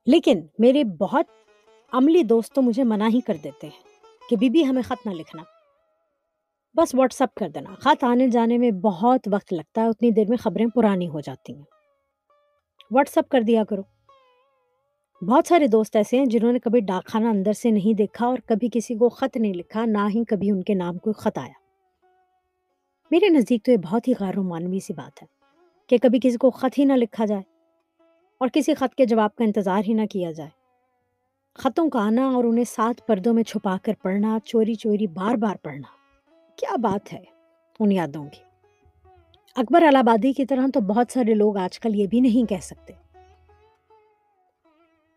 لیکن 0.07 0.47
میرے 0.59 0.85
بہت 0.85 1.27
عملی 1.93 2.23
دوست 2.23 2.53
تو 2.55 2.63
مجھے 2.63 2.85
منع 2.85 3.09
ہی 3.09 3.21
کر 3.21 3.37
دیتے 3.45 3.67
ہیں 3.67 3.83
کہ 4.31 4.37
بی 4.37 4.51
بی 4.51 4.67
ہمیں 4.67 4.83
خط 4.83 5.07
نہ 5.07 5.11
لکھنا۔ 5.11 5.43
بس 6.75 6.95
واٹس 6.95 7.23
اپ 7.23 7.35
کر 7.35 7.49
دینا۔ 7.49 7.75
خط 7.75 8.05
آنے 8.05 8.29
جانے 8.29 8.59
میں 8.59 8.71
بہت 8.71 9.21
وقت 9.33 9.53
لگتا 9.53 9.83
ہے، 9.83 9.89
اتنی 9.89 10.11
دیر 10.11 10.25
میں 10.29 10.37
خبریں 10.37 10.67
پرانی 10.67 11.09
ہو 11.09 11.21
جاتی 11.21 11.55
ہیں۔ 11.55 11.63
واٹس 12.91 13.19
اپ 13.19 13.29
کر 13.29 13.41
دیا 13.41 13.65
کرو۔ 13.65 13.83
بہت 15.25 15.49
سارے 15.49 15.67
دوست 15.67 15.97
ایسے 15.97 16.19
ہیں 16.19 16.27
جنہوں 16.27 16.53
نے 16.53 16.59
کبھی 16.59 16.81
ڈاک 16.81 17.07
خانہ 17.07 17.29
اندر 17.29 17.53
سے 17.53 17.71
نہیں 17.71 17.95
دیکھا 17.95 18.27
اور 18.27 18.39
کبھی 18.47 18.69
کسی 18.73 18.95
کو 18.95 19.09
خط 19.09 19.37
نہیں 19.37 19.55
لکھا، 19.55 19.85
نہ 19.85 20.09
ہی 20.15 20.25
کبھی 20.25 20.51
ان 20.51 20.63
کے 20.63 20.75
نام 20.75 20.99
کوئی 20.99 21.15
خط 21.15 21.39
آیا۔ 21.39 21.53
میرے 23.11 23.29
نزدیک 23.29 23.65
تو 23.65 23.73
یہ 23.73 23.77
بہت 23.77 24.09
ہی 24.09 24.13
غیر 24.21 24.41
مانوی 24.41 24.81
سی 24.81 24.93
بات 24.93 25.23
ہے۔ 25.23 25.44
کہ 25.87 25.99
کبھی 26.03 26.19
کسی 26.23 26.37
کو 26.37 26.51
خط 26.51 26.79
ہی 26.79 26.85
نہ 26.85 26.93
لکھا 26.93 27.25
جائے 27.25 27.43
اور 28.39 28.49
کسی 28.53 28.75
خط 28.75 28.95
کے 28.95 29.05
جواب 29.05 29.37
کا 29.37 29.45
انتظار 29.45 29.83
ہی 29.89 29.93
نہ 29.93 30.07
کیا 30.11 30.33
جائے۔ 30.33 30.51
خطوں 31.55 31.91
کا 31.91 32.01
آنا 32.01 32.31
اور 32.31 32.45
انہیں 32.45 32.65
سات 32.65 33.07
پردوں 33.07 33.35
میں 33.35 33.43
چھپا 33.43 33.77
کر 33.83 33.93
پڑھنا، 34.03 34.39
چوری 34.45 34.75
چوری، 34.75 35.07
بار 35.07 35.35
بار 35.35 35.57
پڑھنا، 35.63 35.89
کیا 36.57 36.77
بات 36.77 37.13
ہے 37.13 37.25
ان 37.81 37.93
یادوں 37.93 38.25
کی؟ 38.25 38.43
اکبر 39.57 39.83
الہبادی 39.83 40.33
کی 40.33 40.47
طرح 40.47 40.67
تو 40.75 40.81
بہت 40.81 41.13
سارے 41.13 41.35
لوگ 41.35 41.57
آج 41.57 41.81
کل 41.81 41.95
یہ 41.95 42.07
بھی 42.07 42.21
نہیں 42.21 42.49
کہہ 42.49 42.63
سکتے۔ 42.63 42.93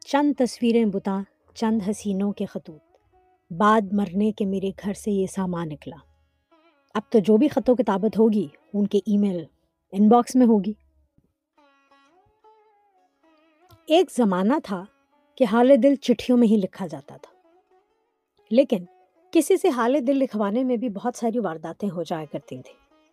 چند 0.08 0.34
تصویریں 0.38 0.86
بتا 0.86 1.22
چند 1.54 1.82
حسینوں 1.90 2.32
کے 2.32 2.46
خطوط۔ 2.46 2.82
بعد 3.52 3.82
مرنے 3.92 4.32
کے 4.32 4.46
میرے 4.46 4.72
گھر 4.84 4.94
سے 4.94 5.12
یہ 5.12 5.28
سامان 5.28 5.70
نکلا۔ 5.70 5.98
اب 6.94 7.02
تو 7.10 7.20
جو 7.20 7.38
بھی 7.38 7.48
خط 7.48 7.70
و 7.70 7.76
کتابت 7.76 8.20
ہوگی، 8.20 8.48
ان 8.74 8.88
کے 8.88 8.98
ای 8.98 9.18
میل 9.18 9.46
ان 10.00 10.10
باکس 10.10 10.36
میں 10.36 10.48
ہوگی۔ 10.48 10.74
ایک 13.88 14.12
زمانہ 14.12 14.54
تھا 14.64 14.86
کہ 15.36 15.46
حال 15.52 15.72
دل 15.84 15.96
چٹھیوں 15.96 16.38
میں 16.38 16.48
ہی 16.48 16.56
لکھا 16.56 16.88
جاتا 16.88 17.18
تھا۔ 17.18 17.34
لیکن 18.52 18.86
کسی 19.32 19.58
سے 19.58 19.70
حال 19.70 20.08
دل 20.08 20.16
لکھوانے 20.16 20.64
میں 20.64 20.78
بھی 20.78 20.90
بہت 20.90 21.16
ساری 21.16 21.40
وارداتیں 21.40 21.90
ہو 21.90 22.04
جایا 22.04 22.26
کرتی 22.26 22.62
تھیں۔ 22.62 23.06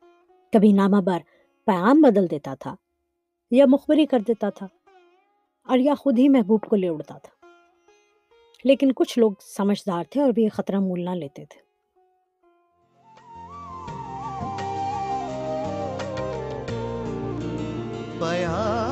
کبھی 0.53 0.73
نامہ 0.73 0.97
بر 0.97 1.19
پیام 1.65 2.01
بدل 2.01 2.31
دیتا 2.31 2.55
تھا 2.55 2.75
یا 3.51 3.65
مخبری 3.69 4.07
کر 4.07 4.19
دیتا 4.19 4.51
تھا 4.51 4.69
اور 5.65 5.79
یا 5.79 5.95
خود 5.95 6.19
ہی 6.19 6.29
محبوب 6.29 6.61
کو 6.69 6.77
لے 6.77 6.89
اڑتا 6.89 7.19
تھا۔ 7.19 7.47
لیکن 8.65 8.93
کچھ 8.93 9.19
لوگ 9.19 9.33
سمجھدار 9.41 10.05
تھے 10.11 10.21
اور 10.21 10.31
بھی 10.31 10.45
یہ 10.45 10.49
خطرہ 10.49 10.79
مول 10.81 11.05
نہ 11.05 11.11
لیتے 11.11 11.45
تھے۔ 11.45 11.64
بیان 18.21 18.84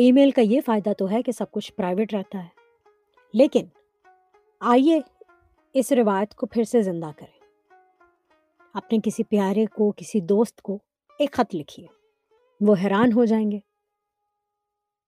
ای 0.00 0.12
میل 0.12 0.30
کا 0.30 0.42
یہ 0.42 0.60
فائدہ 0.66 0.92
تو 0.98 1.10
ہے 1.10 1.22
کہ 1.22 1.32
سب 1.32 1.50
کچھ 1.50 1.72
پرائیویٹ 1.72 2.14
رہتا 2.14 2.42
ہے۔ 2.42 2.48
لیکن 3.34 3.66
آئیے 4.60 5.00
اس 5.74 5.92
روایت 5.92 6.34
کو 6.34 6.46
پھر 6.46 6.64
سے 6.64 6.82
زندہ 6.82 7.10
کریں۔ 7.16 7.40
اپنے 8.74 8.98
کسی 9.04 9.22
پیارے 9.22 9.66
کو، 9.66 9.92
کسی 9.92 10.20
دوست 10.20 10.62
کو 10.62 10.78
ایک 11.18 11.32
خط 11.32 11.54
لکھیے۔ 11.54 11.86
وہ 12.60 12.74
حیران 12.84 13.12
ہو 13.12 13.24
جائیں 13.24 13.50
گے۔ 13.50 13.58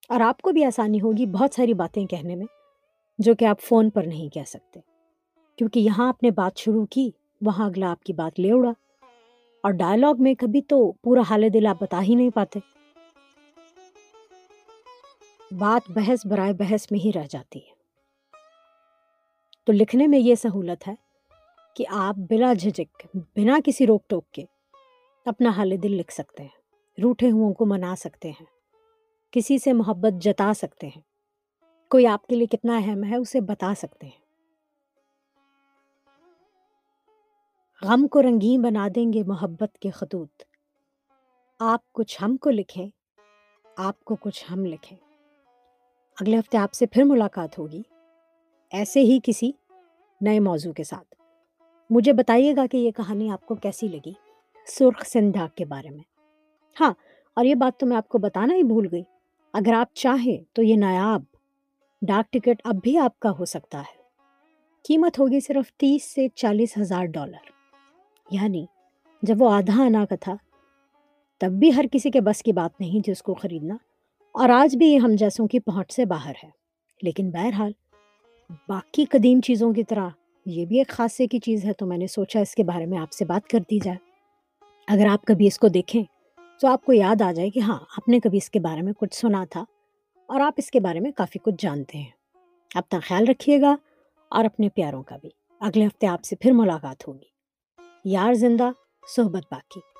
اور 0.08 0.20
آپ 0.20 0.40
کو 0.40 0.52
بھی 0.52 0.64
آسانی 0.64 1.00
ہوگی 1.00 1.26
بہت 1.26 1.54
ساری 1.54 1.74
باتیں 1.74 2.06
کہنے 2.06 2.36
میں 2.36 2.46
جو 3.18 3.34
کہ 3.34 3.44
آپ 3.44 3.60
فون 3.60 3.90
پر 3.90 4.02
نہیں 4.02 4.28
کہہ 4.28 4.44
سکتے۔ 4.46 4.80
کیونکہ 5.56 5.80
یہاں 5.80 6.08
آپ 6.08 6.22
نے 6.22 6.30
بات 6.30 6.58
شروع 6.58 6.86
کی، 6.86 7.10
وہاں 7.40 7.66
اگلا 7.66 7.90
آپ 7.90 8.02
کی 8.02 8.12
بات 8.12 8.40
لے 8.40 8.52
اڑا۔ 8.52 8.72
اور 9.62 9.72
ڈائلاگ 9.72 10.14
میں 10.18 10.34
کبھی 10.34 10.62
تو 10.62 10.92
پورا 10.92 11.20
حال 11.30 11.44
دل 11.54 11.66
آپ 11.66 11.76
بتا 11.80 12.02
ہی 12.02 12.14
نہیں 12.14 12.30
پاتے۔ 12.30 12.71
بات 15.58 15.90
بحث 15.90 16.26
برائے 16.26 16.52
بحث 16.52 16.86
میں 16.90 16.98
ہی 17.04 17.10
رہ 17.14 17.26
جاتی 17.30 17.58
ہے۔ 17.58 17.72
تو 19.66 19.72
لکھنے 19.72 20.06
میں 20.06 20.18
یہ 20.18 20.34
سہولت 20.34 20.88
ہے 20.88 20.94
کہ 21.76 21.84
آپ 21.88 22.14
بلا 22.30 22.52
جھجک 22.52 23.06
بنا 23.14 23.58
کسی 23.64 23.86
روک 23.86 24.08
ٹوک 24.08 24.30
کے 24.30 24.44
اپنا 25.26 25.50
حال 25.50 25.82
دل 25.82 25.90
لکھ 25.90 26.12
سکتے 26.12 26.42
ہیں، 26.42 27.00
روٹھے 27.02 27.30
ہوں 27.30 27.54
کو 27.54 27.66
منا 27.66 27.94
سکتے 27.96 28.30
ہیں، 28.30 28.46
کسی 29.30 29.58
سے 29.58 29.72
محبت 29.72 30.22
جتا 30.22 30.54
سکتے 30.54 30.86
ہیں۔ 30.86 31.00
کوئی 31.90 32.06
آپ 32.06 32.26
کے 32.26 32.36
لیے 32.36 32.46
کتنا 32.46 32.76
اہم 32.76 33.04
ہے 33.04 33.16
اسے 33.16 33.40
بتا 33.40 33.72
سکتے 33.76 34.06
ہیں۔ 34.06 34.22
غم 37.82 38.06
کو 38.06 38.22
رنگین 38.22 38.62
بنا 38.62 38.88
دیں 38.94 39.12
گے 39.12 39.22
محبت 39.26 39.78
کے 39.78 39.90
خطوط۔ 39.90 40.42
آپ 41.58 41.92
کچھ 41.92 42.22
ہم 42.22 42.36
کو 42.36 42.50
لکھیں، 42.50 42.86
آپ 43.76 44.04
کو 44.04 44.16
کچھ 44.16 44.52
ہم 44.52 44.64
لکھیں۔ 44.64 44.98
اگلے 46.20 46.38
ہفتے 46.38 46.58
آپ 46.58 46.72
سے 46.72 46.86
پھر 46.86 47.02
ملاقات 47.02 47.58
ہوگی۔ 47.58 47.82
ایسے 48.70 49.00
ہی 49.00 49.18
کسی 49.24 49.50
نئے 50.20 50.40
موضوع 50.40 50.72
کے 50.72 50.84
ساتھ۔ 50.84 51.14
مجھے 51.90 52.12
بتائیے 52.12 52.56
گا 52.56 52.66
کہ 52.70 52.76
یہ 52.76 52.90
کہانی 52.90 53.30
آپ 53.30 53.46
کو 53.46 53.54
کیسی 53.54 53.88
لگی 53.88 54.12
سرخ 54.66 55.06
سندھا 55.06 55.46
کے 55.54 55.64
بارے 55.64 55.90
میں۔ 55.90 56.02
ہاں 56.80 56.92
اور 57.36 57.44
یہ 57.44 57.54
بات 57.54 57.80
تو 57.80 57.86
میں 57.86 57.96
آپ 57.96 58.08
کو 58.08 58.18
بتانا 58.18 58.54
ہی 58.54 58.62
بھول 58.62 58.88
گئی۔ 58.92 59.02
اگر 59.52 59.72
آپ 59.72 59.94
چاہیں 59.94 60.44
تو 60.52 60.62
یہ 60.62 60.76
نایاب 60.76 61.22
ڈاک 62.02 62.32
ٹکٹ 62.32 62.62
اب 62.64 62.74
بھی 62.82 62.98
آپ 62.98 63.20
کا 63.20 63.30
ہو 63.38 63.44
سکتا 63.44 63.80
ہے۔ 63.80 64.02
قیمت 64.88 65.18
ہوگی 65.18 65.40
صرف 65.40 65.72
تیس 65.72 66.14
سے 66.14 66.28
چالیس 66.28 66.78
ہزار 66.78 67.04
ڈالر۔ 67.04 67.50
یعنی 68.30 68.66
جب 69.22 69.34
وہ 69.38 69.52
آدھا 69.52 69.84
آنا 69.86 70.04
کا 70.04 70.16
تھا، 70.20 70.34
تب 71.38 71.50
بھی 71.52 71.76
ہر 71.76 71.84
کسی 71.92 72.10
کے 72.10 72.20
بس 72.20 72.42
کی 72.42 72.52
بات 72.52 72.80
نہیں 72.80 73.04
تھی 73.04 73.12
اس 73.12 73.22
کو 73.22 73.34
خریدنا۔ 73.34 73.76
اور 74.32 74.48
آج 74.48 74.76
بھی 74.76 74.86
یہ 74.86 74.98
ہم 74.98 75.10
جیسوں 75.14 75.46
کی 75.46 75.60
پہنچ 75.60 75.92
سے 75.92 76.04
باہر 76.04 76.32
ہے 76.44 76.50
لیکن 77.02 77.30
بہرحال، 77.30 77.72
باقی 78.68 79.04
قدیم 79.04 79.40
چیزوں 79.40 79.72
کی 79.72 79.84
طرح 79.84 80.08
یہ 80.46 80.66
بھی 80.66 80.78
ایک 80.78 80.88
خاصے 80.88 81.26
کی 81.26 81.38
چیز 81.38 81.64
ہے 81.64 81.72
تو 81.72 81.86
میں 81.86 81.98
نے 81.98 82.06
سوچا 82.06 82.40
اس 82.40 82.54
کے 82.54 82.64
بارے 82.64 82.86
میں 82.86 82.98
آپ 82.98 83.12
سے 83.12 83.24
بات 83.24 83.48
کر 83.48 83.58
دی 83.58 83.78
جائے۔ 83.82 83.96
اگر 84.88 85.06
آپ 85.06 85.24
کبھی 85.24 85.46
اس 85.46 85.58
کو 85.58 85.68
دیکھیں 85.68 86.04
تو 86.60 86.68
آپ 86.68 86.84
کو 86.84 86.92
یاد 86.92 87.22
آ 87.22 87.32
جائے 87.32 87.50
کہ 87.50 87.58
ہاں 87.58 87.78
آپ 87.80 88.08
نے 88.08 88.20
کبھی 88.20 88.38
اس 88.38 88.50
کے 88.50 88.60
بارے 88.60 88.82
میں 88.82 88.92
کچھ 88.92 89.14
سنا 89.14 89.44
تھا 89.50 89.64
اور 90.26 90.40
آپ 90.40 90.54
اس 90.56 90.70
کے 90.70 90.80
بارے 90.80 91.00
میں 91.00 91.10
کافی 91.12 91.38
کچھ 91.38 91.54
جانتے 91.58 91.98
ہیں۔ 91.98 92.10
اپنا 92.74 93.00
خیال 93.00 93.24
رکھیے 93.28 93.60
گا 93.60 93.76
اور 94.30 94.44
اپنے 94.44 94.68
پیاروں 94.68 95.02
کا 95.02 95.16
بھی۔ 95.16 95.28
اگلے 95.60 95.86
ہفتے 95.86 96.06
آپ 96.06 96.24
سے 96.24 96.36
پھر 96.36 96.52
ملاقات 96.52 97.08
ہوگی۔ 97.08 97.28
یار 98.04 98.34
زندہ، 98.34 98.70
صحبت 99.16 99.42
باقی۔ 99.50 99.91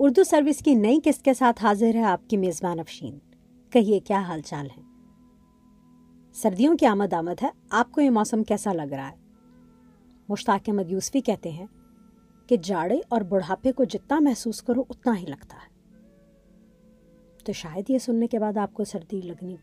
اردو 0.00 0.24
سروس 0.24 0.58
کی 0.58 0.74
نئی 0.74 0.98
قسط 1.04 1.22
کے 1.22 1.34
ساتھ 1.34 1.64
حاضر 1.64 1.94
ہے 1.94 2.02
آپ 2.02 2.30
کی 2.30 2.36
میزبان 2.36 2.80
افشین۔ 2.80 3.18
کہیے، 3.70 4.00
کیا 4.00 4.20
حال 4.20 4.40
چال 4.40 4.66
ہے 4.76 4.82
سردیوں 6.32 6.76
کی 6.76 6.86
آمد 6.86 7.12
آمد 7.12 7.42
ہے۔ 7.42 7.48
آپ 7.70 7.92
کو 7.92 8.00
یہ 8.00 8.10
موسم 8.10 8.42
کیسا 8.42 8.72
لگ 8.72 8.82
رہا 8.82 9.10
ہے؟ 9.10 9.16
مشتاق 10.28 10.68
احمد 10.68 10.90
یوسفی 10.90 11.20
کہتے 11.20 11.50
ہیں 11.50 11.66
کہ 12.46 12.56
جاڑے 12.56 13.00
اور 13.08 13.20
بڑھاپے 13.20 13.72
کو 13.72 13.84
جتنا 13.84 14.18
محسوس 14.20 14.62
کرو، 14.62 14.84
اتنا 14.88 15.18
ہی 15.18 15.26
لگتا 15.26 15.56
ہے۔ 15.56 15.94
تو 17.44 17.52
شاید 17.52 17.90
یہ 17.90 17.98
سننے 17.98 18.26
کے 18.26 18.38
بعد 18.38 18.56
آپ 18.56 18.74
کو 18.74 18.84
سردی 18.84 19.20
لگنی 19.20 19.56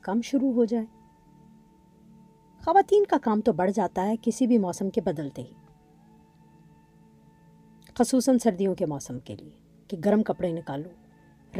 کم 0.00 0.20
شروع 0.20 0.52
ہو 0.52 0.64
جائے۔ 0.64 0.86
خواتین 2.64 3.04
کا 3.04 3.16
کام 3.22 3.40
تو 3.40 3.52
بڑھ 3.52 3.70
جاتا 3.74 4.06
ہے، 4.06 4.14
کسی 4.22 4.46
بھی 4.46 4.58
موسم 4.58 4.90
کے 4.90 5.00
بدلتے 5.00 5.42
ہی۔ 5.42 5.63
خصوصاً 7.98 8.38
سردیوں 8.38 8.74
کے 8.74 8.86
موسم 8.86 9.18
کے 9.18 9.36
لیے، 9.36 9.50
کہ 9.88 9.96
گرم 10.04 10.22
کپڑے 10.22 10.52
نکالو، 10.52 10.88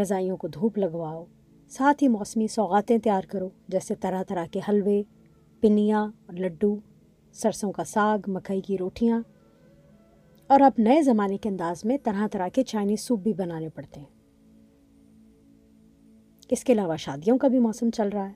رضائیوں 0.01 0.37
کو 0.37 0.49
دھوپ 0.49 0.79
لگواؤ، 0.79 1.25
ساتھ 1.68 2.03
ہی 2.03 2.09
موسمی 2.09 2.47
سوغاتیں 2.47 2.99
تیار 2.99 3.23
کرو، 3.23 3.49
جیسے 3.68 3.94
طرح 3.94 4.23
طرح 4.23 4.47
کے 4.51 4.61
حلوے، 4.68 5.03
پنیاں، 5.61 6.09
لڈو، 6.33 6.77
سرسوں 7.33 7.73
کا 7.73 7.85
ساگ، 7.85 8.18
مکئی 8.27 8.61
کی 8.61 8.79
روٹیاں۔ 8.79 9.20
اور 10.47 10.61
اب 10.61 10.73
نئے 10.79 11.03
زمانے 11.03 11.37
کے 11.37 11.49
انداز 11.49 11.85
میں 11.85 11.99
طرح 12.03 12.27
طرح 12.29 12.49
کے 12.49 12.62
چائنیز 12.62 13.01
سوپ 13.01 13.20
بھی 13.20 13.33
بنانے 13.33 13.68
پڑتے 13.68 14.01
ہیں۔ 14.01 14.07
اس 16.51 16.64
کے 16.64 16.73
علاوہ 16.73 16.97
شادیوں 16.97 17.38
کا 17.38 17.49
بھی 17.49 17.59
موسم 17.59 17.90
چل 17.90 18.09
رہا 18.09 18.29
ہے۔ 18.29 18.35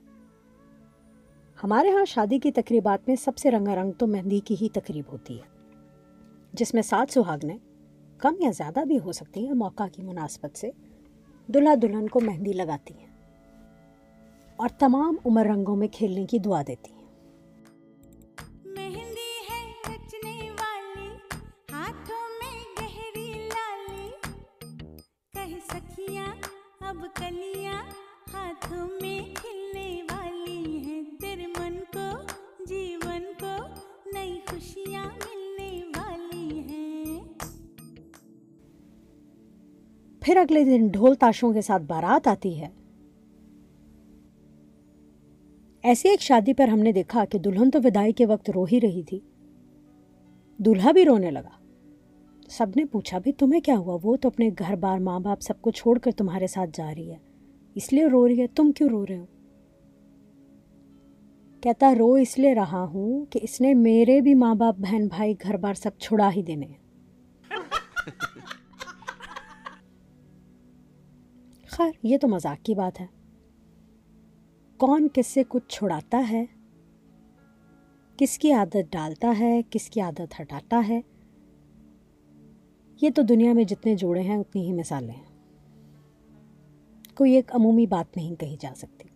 ہمارے 1.64 1.90
ہاں 1.90 2.04
شادی 2.04 2.38
کی 2.38 2.52
تقریبات 2.52 3.08
میں 3.08 3.16
سب 3.16 3.38
سے 3.38 3.50
رنگا 3.50 3.74
رنگ 3.74 3.92
تو 3.92 4.06
مہندی 4.06 4.40
کی 4.40 4.56
ہی 4.60 4.68
تقریب 4.68 5.04
ہوتی 5.12 5.38
ہے، 5.38 5.74
جس 6.52 6.74
میں 6.74 6.82
سات 6.82 7.12
سہاگنیں 7.12 7.58
کم 8.18 8.34
یا 8.38 8.50
زیادہ 8.50 8.84
بھی 8.84 8.98
ہو 8.98 9.12
سکتی 9.12 9.46
ہیں 9.46 9.54
موقع 9.54 9.88
کی 9.92 10.02
مناسبت 10.02 10.58
سے۔ 10.58 10.70
دلہا 11.46 11.74
دلہن 11.82 12.08
کو 12.08 12.20
مہندی 12.20 12.52
لگاتی 12.52 12.94
ہیں 12.98 13.06
اور 14.56 14.68
تمام 14.78 15.16
عمر 15.26 15.46
رنگوں 15.46 15.76
میں 15.76 15.88
کھیلنے 15.88 16.26
کی 16.26 16.38
دعا 16.38 16.62
دیتی 16.66 16.92
ہیں۔ 16.92 16.98
سکھیاں 25.72 26.26
اب 26.80 27.04
کلیاں، 27.14 27.82
ہاتھوں 28.32 28.88
میں 29.02 29.20
پھر 40.28 40.36
اگلے 40.36 40.64
دن 40.64 40.86
ڈھول 40.86 41.14
تاشوں 41.14 41.52
کے 41.52 41.60
ساتھ 41.60 41.82
بارات 41.82 42.28
آتی 42.28 42.60
ہے۔ 42.60 42.68
ایسی 45.82 46.08
ایک 46.08 46.20
شادی 46.20 46.54
پر 46.54 46.68
ہم 46.68 46.78
نے 46.78 46.92
دیکھا 46.92 47.24
کہ 47.24 47.38
دلہن 47.38 47.70
تو 47.70 47.78
ودائی 47.84 48.12
کے 48.12 48.26
وقت 48.26 48.50
رو 48.50 48.64
ہی 48.64 48.80
رہی 48.80 49.02
تھی۔ 49.02 49.20
دلہا 50.58 50.92
بھی 50.92 51.04
رونے 51.04 51.30
لگا۔ 51.30 51.50
سب 52.48 52.66
نے 52.76 52.84
پوچھا 52.84 53.18
بھی 53.18 53.32
تمہیں 53.32 53.60
کیا 53.60 53.78
ہوا؟ 53.78 53.98
وہ 54.02 54.16
تو 54.16 54.28
اپنے 54.28 54.50
گھر 54.58 54.76
بار 54.76 54.98
ماں 54.98 55.20
باپ 55.20 55.40
سب 55.40 55.60
کو 55.60 55.70
چھوڑ 55.70 55.98
کر 55.98 56.10
تمہارے 56.10 56.46
ساتھ 56.46 56.70
جا 56.74 56.94
رہی 56.94 57.10
ہے۔ 57.10 57.18
اس 57.74 57.92
لیے 57.92 58.06
رو 58.06 58.28
رہی 58.28 58.40
ہے۔ 58.40 58.46
تم 58.46 58.72
کیوں 58.72 58.88
رو 58.88 59.06
رہے 59.06 59.18
ہو؟ 59.18 59.26
کہتا، 61.60 61.94
رو 61.94 62.12
اس 62.12 62.38
لیے 62.38 62.54
رہا 62.54 62.84
ہوں 62.84 63.24
کہ 63.24 63.40
اس 63.42 63.60
نے 63.60 63.74
میرے 63.74 64.20
بھی 64.20 64.34
ماں 64.34 64.54
باپ، 64.54 64.78
بہن، 64.78 65.08
بھائی 65.08 65.34
گھر 65.42 65.56
بار 65.56 65.74
سب 65.74 65.90
چھڑا 65.98 66.30
ہی 66.36 66.42
دینے 66.42 66.66
خیر، 71.78 71.92
یہ 72.02 72.18
تو 72.18 72.28
مذاق 72.28 72.64
کی 72.64 72.74
بات 72.74 73.00
ہے۔ 73.00 73.06
کون 74.76 75.08
کس 75.12 75.26
سے 75.26 75.42
کچھ 75.48 75.64
چھڑاتا 75.68 76.22
ہے؟ 76.30 76.44
کس 78.16 78.38
کی 78.38 78.52
عادت 78.52 78.76
ڈالتا 78.90 79.32
ہے؟ 79.38 79.60
کس 79.70 79.90
کی 79.90 80.00
عادت 80.00 80.40
ہٹاتا 80.40 80.82
ہے؟ 80.88 81.00
یہ 83.02 83.10
تو 83.14 83.22
دنیا 83.22 83.52
میں 83.52 83.64
جتنے 83.64 83.94
جوڑے 83.94 84.20
ہیں، 84.20 84.36
اتنی 84.36 84.62
ہی 84.62 84.72
مثالیں 84.72 85.14
ہیں۔ 85.14 85.24
کوئی 87.14 87.32
ایک 87.32 87.50
عمومی 87.54 87.86
بات 87.86 88.16
نہیں 88.16 88.34
کہی 88.34 88.56
جا 88.60 88.72
سکتی۔ 88.76 89.07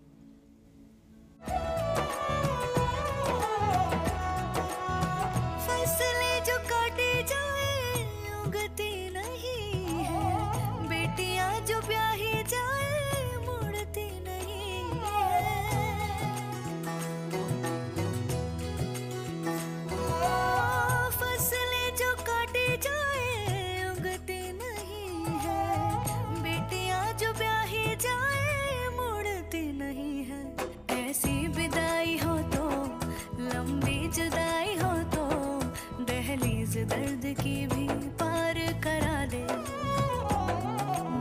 دہلیز 36.74 36.90
درد 36.90 37.26
کی 37.42 37.66
بھی 37.74 37.88
پار 38.18 38.54
کرا 38.82 39.24
دے۔ 39.32 39.46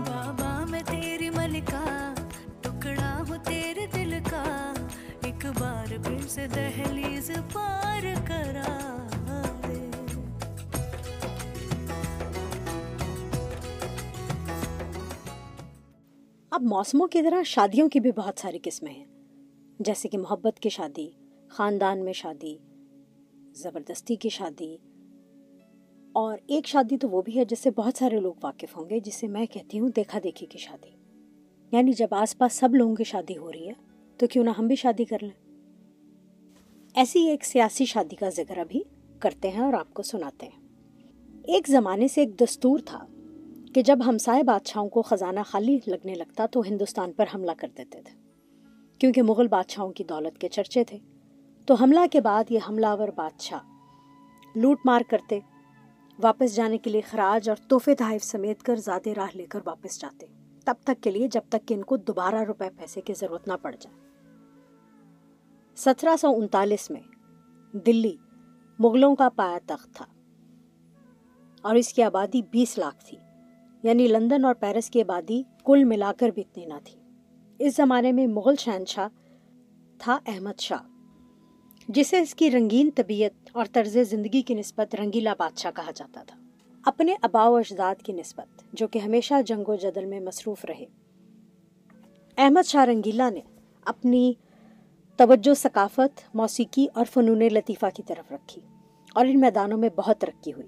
بابا، 0.09 0.65
میں 0.69 0.79
تیری 0.85 1.29
ملکہ 1.29 2.13
ٹکڑا 2.61 3.23
ہوں 3.29 3.37
تیرے 3.45 3.85
دل 3.85 4.13
کا۔ 4.29 4.73
ایک 5.23 5.45
بار 5.59 5.85
پھر 6.03 6.27
سے 6.27 6.47
دہلیز 6.47 7.31
پار 7.53 8.05
کرا 8.27 9.07
اب 16.49 16.61
موسموں 16.61 17.07
کی 17.07 17.21
طرح 17.21 17.43
شادیوں 17.43 17.89
کی 17.89 17.99
بھی 17.99 18.11
بہت 18.11 18.39
ساری 18.39 18.59
قسمیں 18.63 18.93
ہیں۔ 18.93 19.05
جیسے 19.79 20.09
کہ 20.09 20.17
محبت 20.17 20.59
کی 20.59 20.69
شادی، 20.69 21.09
خاندان 21.49 22.05
میں 22.05 22.13
شادی، 22.13 22.57
زبردستی 23.53 24.15
کی 24.15 24.29
شادی 24.29 24.77
اور 26.13 26.37
ایک 26.47 26.67
شادی 26.67 26.97
تو 26.97 27.09
وہ 27.09 27.21
بھی 27.21 27.39
ہے 27.39 27.45
جس 27.45 27.59
سے 27.59 27.71
بہت 27.71 27.97
سارے 27.97 28.19
لوگ 28.19 28.33
واقف 28.43 28.77
ہوں 28.77 28.89
گے 28.89 28.99
جسے 28.99 29.27
میں 29.27 29.45
کہتی 29.45 29.79
ہوں 29.79 29.89
دیکھا 29.89 30.19
دیکھی 30.23 30.45
کی 30.45 30.57
شادی۔ 30.57 30.89
یعنی 31.71 31.91
جب 31.91 32.07
آس 32.11 32.37
پاس 32.37 32.53
سب 32.53 32.75
لوگوں 32.75 32.95
کی 32.95 33.03
شادی 33.03 33.37
ہو 33.37 33.51
رہی 33.51 33.67
ہے، 33.67 33.73
تو 34.17 34.27
کیوں 34.27 34.43
نہ 34.43 34.49
ہم 34.59 34.67
بھی 34.67 34.75
شادی 34.75 35.05
کر 35.05 35.17
لیں۔ 35.21 35.57
ایسی 36.93 37.27
ایک 37.29 37.45
سیاسی 37.45 37.85
شادی 37.85 38.15
کا 38.15 38.29
ذکر 38.29 38.57
ابھی 38.57 38.83
کرتے 39.19 39.49
ہیں 39.49 39.61
اور 39.61 39.73
آپ 39.73 39.93
کو 39.93 40.03
سناتے 40.03 40.45
ہیں۔ 40.45 40.61
ایک 41.43 41.67
زمانے 41.67 42.07
سے 42.07 42.21
ایک 42.21 42.39
دستور 42.39 42.79
تھا 42.85 43.05
کہ 43.73 43.81
جب 43.81 43.99
ہمسائے 44.05 44.43
بادشاہوں 44.43 44.89
کو 44.89 45.01
خزانہ 45.01 45.39
خالی 45.45 45.77
لگنے 45.87 46.13
لگتا 46.13 46.45
تو 46.45 46.61
ہندوستان 46.61 47.11
پر 47.11 47.25
حملہ 47.35 47.51
کر 47.57 47.67
دیتے 47.77 48.01
تھے۔ 48.01 48.19
کیونکہ 48.97 49.21
مغل 49.21 49.47
بادشاہوں 49.47 49.91
کی 49.91 50.03
دولت 50.03 50.37
کے 50.37 50.49
چرچے 50.49 50.83
تھے، 50.83 50.97
تو 51.65 51.73
حملہ 51.73 51.99
کے 52.11 52.21
بعد 52.21 52.43
یہ 52.49 52.59
حملہ 52.69 52.87
ور 52.99 53.07
بادشاہ 53.15 53.59
لوٹ 54.55 54.77
مار 54.85 55.01
کرتے 55.09 55.39
واپس 56.19 56.55
جانے 56.55 56.77
کے 56.77 56.89
لیے 56.89 57.01
خراج 57.01 57.49
اور 57.49 57.57
تحفے 57.69 57.95
تحائف 57.95 58.23
سمیت 58.23 58.63
کر 58.63 58.75
زیادہ 58.75 59.09
راہ 59.09 59.37
لے 59.37 59.45
کر 59.45 59.59
واپس 59.65 60.01
جاتے 60.01 60.25
تب 60.65 60.73
تک 60.83 61.03
کے 61.03 61.11
لیے 61.11 61.27
جب 61.27 61.41
تک 61.49 61.67
کہ 61.67 61.73
ان 61.73 61.83
کو 61.83 61.97
دوبارہ 61.97 62.35
روپے 62.35 62.69
پیسے 62.77 63.01
کی 63.01 63.13
ضرورت 63.13 63.47
نہ 63.47 63.53
پڑ 63.61 63.75
جائے۔ 63.79 63.95
سترہ 65.75 66.15
سو 66.15 66.27
انتالیس 66.29 66.91
میں 66.91 67.01
دلی 67.77 68.17
مغلوں 68.79 69.15
کا 69.15 69.29
پایا 69.29 69.57
تخت 69.67 69.95
تھا 69.95 70.05
اور 71.61 71.75
اس 71.75 71.93
کی 71.93 72.03
آبادی 72.03 72.41
بیس 72.41 72.77
لاکھ 72.77 73.05
تھی۔ 73.05 73.17
یعنی 73.83 74.07
لندن 74.07 74.45
اور 74.45 74.53
پیرس 74.53 74.89
کی 74.89 75.01
آبادی 75.01 75.43
کل 75.63 75.83
ملا 75.83 76.11
کر 76.19 76.29
بھی 76.29 76.41
اتنی 76.41 76.65
نہ 76.65 76.73
تھی۔ 76.83 76.99
اس 77.59 77.75
زمانے 77.75 78.11
میں 78.11 78.27
مغل 78.27 78.55
شہنشاہ 78.55 79.07
تھا 79.99 80.19
احمد 80.25 80.59
شاہ۔ 80.59 80.90
جسے 81.87 82.19
اس 82.19 82.35
کی 82.35 82.51
رنگین 82.51 82.89
طبیعت 82.95 83.49
اور 83.53 83.65
طرز 83.73 83.97
زندگی 84.09 84.41
کی 84.41 84.53
نسبت 84.53 84.95
رنگیلا 84.95 85.33
بادشاہ 85.37 85.71
کہا 85.71 85.91
جاتا 85.95 86.23
تھا۔ 86.23 86.39
اپنے 86.85 87.15
ابا 87.21 87.49
و 87.49 87.55
اجداد 87.55 87.95
کی 88.03 88.13
نسبت، 88.13 88.63
جو 88.73 88.87
کہ 88.87 88.99
ہمیشہ 88.99 89.33
جنگ 89.45 89.69
و 89.69 89.75
جدل 89.75 90.05
میں 90.05 90.19
مصروف 90.19 90.65
رہے۔ 90.65 90.85
احمد 92.37 92.67
شاہ 92.67 92.85
رنگیلا 92.85 93.29
نے 93.29 93.39
اپنی 93.85 94.33
توجہ، 95.17 95.53
ثقافت، 95.53 96.35
موسیقی 96.35 96.87
اور 96.93 97.05
فنون 97.13 97.39
لطیفہ 97.39 97.85
کی 97.95 98.03
طرف 98.03 98.31
رکھی 98.31 98.61
اور 99.13 99.25
ان 99.25 99.39
میدانوں 99.39 99.77
میں 99.77 99.89
بہت 99.95 100.17
ترقی 100.17 100.53
ہوئی۔ 100.53 100.67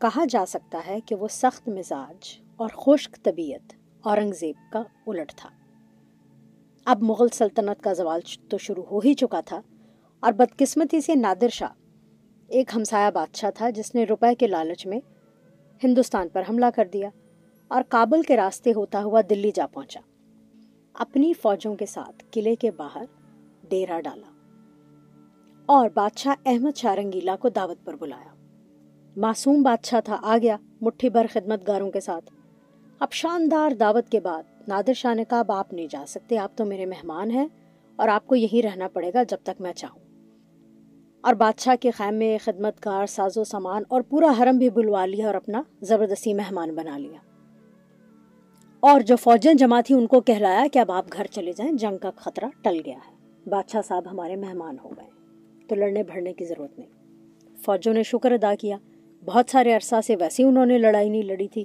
کہا 0.00 0.24
جا 0.28 0.46
سکتا 0.46 0.80
ہے 0.86 1.00
کہ 1.00 1.14
وہ 1.14 1.28
سخت 1.28 1.68
مزاج 1.68 2.40
اور 2.56 2.68
خشک 2.68 3.18
طبیعت 3.22 3.72
اورنگزیب 4.00 4.72
کا 4.72 4.82
الٹ 5.06 5.32
تھا۔ 5.36 5.57
اب 6.90 7.02
مغل 7.02 7.28
سلطنت 7.28 7.82
کا 7.82 7.92
زوال 7.92 8.20
تو 8.48 8.58
شروع 8.58 8.82
ہو 8.90 8.98
ہی 8.98 9.14
چکا 9.14 9.40
تھا۔ 9.40 9.60
اور 10.20 10.32
بدقسمتی 10.32 11.00
سے 11.00 11.14
نادر 11.14 11.48
شاہ، 11.48 11.68
ایک 12.48 12.70
ہمسایہ 12.76 13.10
بادشاہ 13.10 13.50
تھا 13.50 13.70
جس 13.70 13.94
نے 13.94 14.04
روپے 14.04 14.34
کے 14.34 14.46
لالچ 14.46 14.86
میں 14.86 15.00
ہندوستان 15.84 16.28
پر 16.28 16.42
حملہ 16.48 16.66
کر 16.74 16.88
دیا 16.92 17.08
اور 17.68 17.82
کابل 17.88 18.22
کے 18.22 18.36
راستے 18.36 18.72
ہوتا 18.72 19.02
ہوا 19.02 19.20
دلی 19.30 19.50
جا 19.54 19.66
پہنچا۔ 19.66 20.00
اپنی 20.94 21.32
فوجوں 21.32 21.76
کے 21.76 21.86
ساتھ 21.86 22.24
قلعے 22.30 22.54
کے 22.54 22.70
باہر 22.70 23.04
ڈیرا 23.68 24.00
ڈالا 24.00 24.30
اور 25.66 25.88
بادشاہ 25.94 26.34
احمد 26.46 26.76
شاہ 26.76 26.94
رنگیلا 26.94 27.36
کو 27.36 27.48
دعوت 27.48 27.78
پر 27.84 27.94
بلایا۔ 27.94 28.34
معصوم 29.16 29.62
بادشاہ 29.62 30.00
تھا، 30.00 30.16
آ 30.22 30.38
گیا 30.42 30.56
مٹھی 30.80 31.08
بھر 31.08 31.26
خدمت 31.32 31.66
گاروں 31.66 31.90
کے 31.90 32.00
ساتھ۔ 32.00 32.30
اب 32.98 33.12
شاندار 33.12 33.70
دعوت 33.70 34.08
کے 34.08 34.20
بعد 34.20 34.42
نادر 34.68 34.92
شاہ 34.92 35.14
نے 35.14 35.24
کہا، 35.24 35.38
اب 35.38 35.52
آپ 35.52 35.72
نہیں 35.72 35.86
جا 35.90 36.04
سکتے، 36.08 36.38
آپ 36.38 36.56
تو 36.56 36.64
میرے 36.64 36.86
مہمان 36.86 37.30
ہیں 37.30 37.48
اور 37.96 38.08
آپ 38.08 38.26
کو 38.26 38.36
یہی 38.36 38.62
رہنا 38.62 38.88
پڑے 38.88 39.10
گا 39.14 39.22
جب 39.22 39.36
تک 39.42 39.60
میں 39.60 39.72
چاہوں۔ 39.72 40.00
اور 41.20 41.34
بادشاہ 41.34 41.74
کے 41.76 41.90
خیمے، 41.90 42.38
خدمت 42.44 42.86
گار 42.86 43.06
ساز 43.06 43.38
و 43.38 43.44
سامان 43.44 43.82
اور 43.88 44.00
پورا 44.00 44.32
حرم 44.38 44.58
بھی 44.58 44.70
بلوا 44.70 45.06
لیا 45.06 45.26
اور 45.26 45.34
اپنا 45.34 45.62
زبردستی 45.80 46.34
مہمان 46.34 46.74
بنا 46.74 46.98
لیا۔ 46.98 47.18
اور 48.80 49.00
جو 49.00 49.16
فوجیں 49.16 49.54
جمع 49.54 49.80
تھی 49.80 49.94
ان 49.94 50.06
کو 50.06 50.20
کہلایا 50.20 50.66
کہ 50.72 50.78
اب 50.78 50.92
آپ 50.92 51.04
گھر 51.12 51.24
چلے 51.24 51.52
جائیں، 51.52 51.72
جنگ 51.72 51.98
کا 51.98 52.10
خطرہ 52.16 52.46
ٹل 52.62 52.80
گیا 52.86 52.98
ہے۔ 53.10 53.14
بادشاہ 53.50 53.82
صاحب 53.82 54.10
ہمارے 54.10 54.36
مہمان 54.36 54.76
ہو 54.84 54.90
گئے، 54.90 55.10
تو 55.68 55.74
لڑنے 55.74 56.02
بھڑنے 56.02 56.32
کی 56.32 56.44
ضرورت 56.44 56.78
نہیں۔ 56.78 56.88
فوجوں 57.64 57.94
نے 57.94 58.02
شکر 58.02 58.32
ادا 58.32 58.54
کیا۔ 58.60 58.76
بہت 59.24 59.50
سارے 59.50 59.74
عرصہ 59.74 59.96
سے 60.04 60.16
ویسے 60.16 60.42
انہوں 60.42 60.66
نے 60.66 60.78
لڑائی 60.78 61.08
نہیں 61.08 61.22
لڑی 61.22 61.48
تھی۔ 61.48 61.64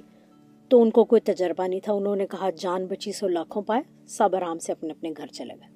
تو 0.74 0.82
ان 0.82 0.90
کو 0.90 1.04
کوئی 1.04 1.20
تجربہ 1.20 1.68
نہیں 1.68 1.80
تھا۔ 1.80 1.92
انہوں 1.92 2.16
نے 2.16 2.26
کہا، 2.26 2.50
جان 2.50 2.86
بچی 2.86 3.12
سو 3.12 3.28
لاکھوں 3.28 3.62
پائے، 3.62 3.82
سب 4.06 4.36
آرام 4.36 4.58
سے 4.58 4.72
اپنے 4.72 4.90
اپنے 4.90 5.12
گھر 5.16 5.26
چلے 5.26 5.54
گئے۔ 5.54 5.68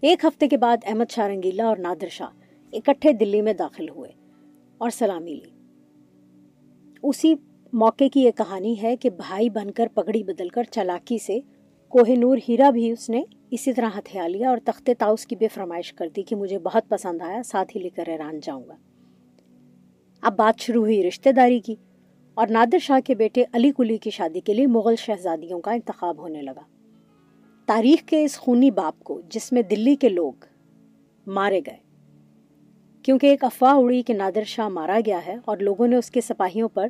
ایک 0.00 0.24
ہفتے 0.24 0.48
کے 0.48 0.56
بعد 0.56 0.76
احمد 0.86 1.10
شاہ 1.10 1.28
رنگیلا 1.28 1.66
اور 1.66 1.76
نادر 1.76 2.08
شاہ 2.08 2.28
اکٹھے 2.72 3.12
دلی 3.12 3.42
میں 3.42 3.52
داخل 3.52 3.88
ہوئے 3.88 4.10
اور 4.78 4.90
سلامی 4.90 5.34
لی۔ 5.34 5.50
اسی 7.02 7.34
موقع 7.72 8.04
کی 8.12 8.20
یہ 8.20 8.30
کہانی 8.30 8.82
ہے 8.82 8.96
کہ 8.96 9.10
بھائی 9.10 9.50
بن 9.50 9.70
کر 9.70 9.86
پگڑی 9.94 10.22
بدل 10.22 10.48
کر 10.48 10.62
چلاکی 10.70 11.18
سے 11.18 11.40
کوہ 11.88 12.10
نور 12.16 12.38
ہیرا 12.48 12.70
بھی 12.70 12.90
اس 12.90 13.10
نے 13.10 13.22
اسی 13.50 13.72
طرح 13.72 13.98
ہتھیا 13.98 14.26
لیا 14.26 14.48
اور 14.48 14.58
تخت 14.64 14.90
تاؤس 14.98 15.26
کی 15.26 15.36
بھی 15.36 15.48
فرمائش 15.48 15.92
کر 15.92 16.08
دی 16.08 16.22
کہ 16.22 16.36
مجھے 16.36 16.58
بہت 16.58 16.88
پسند 16.88 17.22
آیا، 17.22 17.42
ساتھ 17.42 17.76
ہی 17.76 17.82
لے 17.82 17.88
کر 17.88 18.08
ایران 18.08 18.40
جاؤں 18.42 18.68
گا۔ 18.68 18.76
اب 20.22 20.36
بات 20.36 20.60
شروع 20.60 20.82
ہوئی 20.82 21.08
رشتہ 21.08 21.30
داری 21.30 21.60
کی۔ 21.60 21.74
اور 22.40 22.48
نادر 22.48 22.78
شاہ 22.78 23.00
کے 23.04 23.14
بیٹے 23.14 23.44
علی 23.52 23.70
کلی 23.76 23.96
کی 23.96 24.10
شادی 24.10 24.40
کے 24.40 24.54
لیے 24.54 24.66
مغل 24.66 24.94
شہزادیوں 24.96 25.60
کا 25.60 25.72
انتخاب 25.72 26.18
ہونے 26.18 26.42
لگا۔ 26.42 26.62
تاریخ 27.66 28.02
کے 28.06 28.24
اس 28.24 28.38
خونی 28.38 28.70
باپ 28.70 29.04
کو 29.04 29.20
جس 29.28 29.52
میں 29.52 29.62
دلی 29.62 29.94
کے 29.94 30.08
لوگ 30.08 30.32
مارے 31.26 31.60
گئے، 31.66 31.76
کیونکہ 33.02 33.26
ایک 33.26 33.44
افواہ 33.44 33.74
اڑی 33.74 34.02
کہ 34.02 34.14
نادر 34.14 34.44
شاہ 34.44 34.68
مارا 34.68 34.98
گیا 35.06 35.20
ہے 35.26 35.36
اور 35.44 35.56
لوگوں 35.56 35.88
نے 35.88 35.96
اس 35.96 36.10
کے 36.10 36.20
سپاہیوں 36.20 36.68
پر 36.68 36.88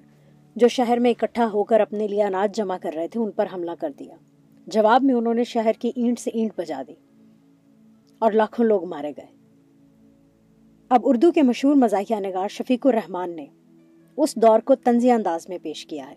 جو 0.57 0.69
شہر 0.69 0.99
میں 0.99 1.11
اکٹھا 1.11 1.49
ہو 1.53 1.65
کر 1.65 1.81
اپنے 1.81 2.09
لیے 2.09 2.23
اناج 2.23 2.57
جمع 2.57 2.77
کر 2.79 2.93
رہے 2.95 3.09
تھے، 3.09 3.21
ان 3.21 3.31
پر 3.31 3.47
حملہ 3.53 3.71
کر 3.81 3.91
دیا۔ 3.99 4.15
جواب 4.67 5.03
میں 5.03 5.15
انہوں 5.15 5.35
نے 5.35 5.45
شہر 5.45 5.73
کی 5.79 5.93
اینٹ 5.97 6.19
سے 6.19 6.31
اینٹ 6.31 6.53
بجا 6.57 6.83
دی 6.89 6.95
اور 8.19 8.33
لاکھوں 8.33 8.67
لوگ 8.67 8.85
مارے 8.85 9.13
گئے۔ 9.17 9.27
اب 10.89 11.01
اردو 11.05 11.33
کے 11.33 11.43
مشہور 11.43 11.75
مزاحیہ 11.75 12.21
نگار 12.21 12.49
شفیق 12.49 12.87
الرحمان 12.87 13.37
نے 13.37 13.47
اس 14.23 14.37
دور 14.37 14.61
کو 14.61 14.75
تنزی 14.75 15.11
انداز 15.11 15.49
میں 15.49 15.59
پیش 15.63 15.87
کیا 15.87 16.11
ہے۔ 16.11 16.15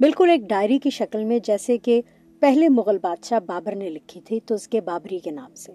بالکل 0.00 0.30
ایک 0.30 0.40
ڈائری 0.48 0.78
کی 0.78 0.90
شکل 0.90 1.24
میں 1.24 1.38
جیسے 1.38 1.78
کہ 1.78 2.02
پہلے 2.40 2.68
مغل 2.68 2.98
بادشاہ 2.98 3.40
بابر 3.40 3.74
نے 3.74 3.90
لکھی 3.90 4.20
تھی 4.20 4.40
تو 4.40 4.54
اس 4.54 4.68
کے 4.68 4.80
بابری 4.80 5.18
کے 5.18 5.30
نام 5.30 5.54
سے۔ 5.54 5.72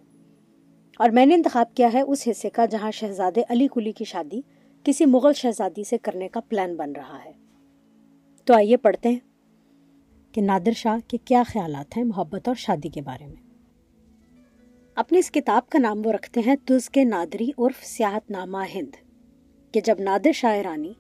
اور 1.00 1.10
میں 1.10 1.26
نے 1.26 1.36
انتخاب 1.36 1.76
کیا 1.76 1.90
ہے 1.94 2.02
اس 2.02 2.28
حصے 2.32 2.50
کا 2.50 2.66
جہاں 2.66 2.92
شہزادے 2.92 3.42
علی 3.50 3.68
کلی 3.74 3.92
کی 3.92 4.06
شادی 4.06 4.42
کسی 4.84 5.06
مغل 5.06 5.34
شہزادی 5.34 5.84
سے 5.84 5.98
کرنے 5.98 6.28
کا 6.28 6.40
پلان 6.40 6.76
بن 6.76 6.92
رہا 6.92 7.26
ہے۔ 7.26 7.32
تو 8.46 8.54
آئیے 8.54 8.78
پڑھتے 8.78 9.10
ہیں 9.10 9.20
کہ 10.32 10.42
نادر 10.42 10.72
شاہ 10.76 10.98
کے 11.08 11.18
کیا 11.26 11.44
خیالات 11.48 11.98
ہیں 11.98 12.04
محبت 12.04 12.48
اور 12.48 12.56
شادی 12.56 12.90
کے 12.90 13.02
بارے 13.02 13.28
میں۔ 13.28 13.44
اپنی 14.96 15.20
اس 15.20 15.32
کتاب 15.32 15.70
کا 15.70 15.80
نام 15.80 16.02
وہ 16.06 16.12
رکھتے 16.12 16.42
ہیں 16.46 16.56
تز 16.66 16.90
کے 16.90 17.04
نادری 17.04 17.50
عرف 17.58 17.86
سیاحت 17.86 18.32
نامہ 18.32 18.58
ہند، 18.76 18.96
کہ 19.72 19.82
جب 19.82 19.96
نادر 20.00 20.32
شاہ 20.32 20.58
رانی 20.58 20.94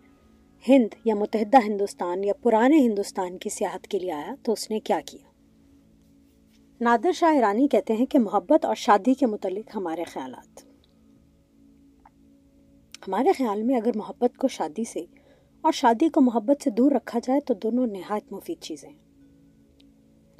ہند 0.69 0.95
یا 1.05 1.15
متحدہ 1.15 1.57
ہندوستان 1.65 2.23
یا 2.23 2.33
پرانے 2.33 2.77
ہندوستان 2.77 3.37
کی 3.37 3.49
سیاحت 3.49 3.87
کے 3.87 3.99
لیے 3.99 4.11
آیا 4.11 4.35
تو 4.43 4.51
اس 4.51 4.71
نے 4.71 4.79
کیا 4.79 4.99
کیا؟ 5.05 5.31
نادر 6.81 7.11
شاہ 7.11 7.33
ایرانی 7.33 7.67
کہتے 7.67 7.93
ہیں 7.93 8.05
کہ 8.05 8.19
محبت 8.19 8.65
اور 8.65 8.75
شادی 8.75 9.13
کے 9.13 9.25
متعلق 9.25 9.75
ہمارے 9.75 10.03
خیالات۔ 10.03 10.65
ہمارے 13.07 13.31
خیال 13.37 13.63
میں 13.63 13.75
اگر 13.75 13.91
محبت 13.95 14.37
کو 14.37 14.47
شادی 14.47 14.83
سے 14.83 14.99
اور 15.61 15.71
شادی 15.71 16.09
کو 16.09 16.21
محبت 16.21 16.63
سے 16.63 16.69
دور 16.69 16.91
رکھا 16.91 17.19
جائے 17.23 17.39
تو 17.39 17.53
دونوں 17.53 17.87
نہایت 17.87 18.31
مفید 18.31 18.61
چیزیں 18.61 18.91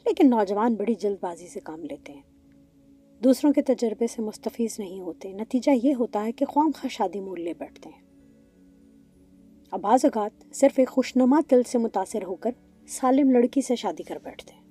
لیکن 0.06 0.30
نوجوان 0.30 0.76
بڑی 0.76 0.96
جلد 0.96 1.18
بازی 1.22 1.48
سے 1.48 1.60
کام 1.60 1.84
لیتے 1.84 2.14
ہیں۔ 2.14 2.22
دوسروں 3.24 3.54
کے 3.54 3.62
تجربے 3.62 4.08
سے 4.08 4.22
مستفیض 4.22 4.80
نہیں 4.80 5.00
ہوتے۔ 5.00 5.34
نتیجہ 5.34 5.72
یہ 5.84 5.96
ہوتا 5.96 6.26
ہے 6.26 6.32
کہ 6.32 6.46
خوام 6.46 6.72
خواہ 6.72 6.90
شادی 6.90 7.20
مول 7.20 7.42
لے 7.42 7.54
بیٹھتے 7.54 7.90
ہیں۔ 7.90 8.05
اب 9.76 9.82
بعض 9.82 10.06
اوقات 10.06 10.56
صرف 10.56 10.72
ایک 10.76 10.90
خوشنما 10.90 11.40
دل 11.52 11.64
سے 11.64 11.78
متاثر 11.78 12.24
ہو 12.24 12.36
کر 12.36 12.52
سالم 12.88 13.32
لڑکی 13.32 13.62
سے 13.62 13.76
شادی 13.76 14.04
کر 14.04 14.18
بیٹھتے 14.24 14.54
ہیں۔ 14.54 14.62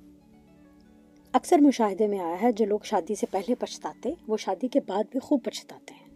اکثر 1.33 1.59
مشاہدے 1.59 2.07
میں 2.07 2.19
آیا 2.19 2.43
ہے، 2.43 2.53
جو 2.53 2.65
لوگ 2.65 2.79
شادی 2.85 3.15
سے 3.15 3.27
پہلے 3.31 3.55
پچھتاتے، 3.55 4.15
وہ 4.29 4.37
شادی 4.37 4.69
کے 4.69 4.81
بعد 4.87 5.05
بھی 5.11 5.21
خوب 5.21 5.41
پچھتاتے 5.45 5.95
ہیں۔ 5.95 6.09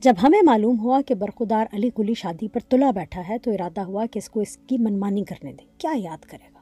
جب 0.00 0.14
ہمیں 0.22 0.42
معلوم 0.42 0.80
ہوا 0.80 1.00
کہ 1.06 1.14
برخودار 1.14 1.66
علی 1.72 1.90
کلی 1.96 2.14
شادی 2.14 2.48
پر 2.48 2.60
تلا 2.60 2.90
بیٹھا 2.90 3.28
ہے، 3.28 3.38
تو 3.38 3.50
ارادہ 3.50 3.80
ہوا 3.80 4.06
کہ 4.06 4.18
اس 4.18 4.30
کو 4.30 4.40
اس 4.40 4.56
کی 4.56 4.78
منمانی 4.78 5.24
کرنے 5.24 5.52
دیں 5.52 5.66
کیا 5.78 5.92
یاد 5.96 6.24
کرے 6.24 6.54
گا؟ 6.54 6.60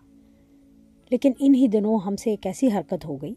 لیکن 1.10 1.32
ان 1.40 1.54
ہی 1.54 1.68
دنوں 1.68 1.98
ہم 1.98 2.16
سے 2.16 2.30
ایک 2.30 2.46
ایسی 2.46 2.68
حرکت 2.68 3.04
ہو 3.04 3.16
گئی 3.16 3.34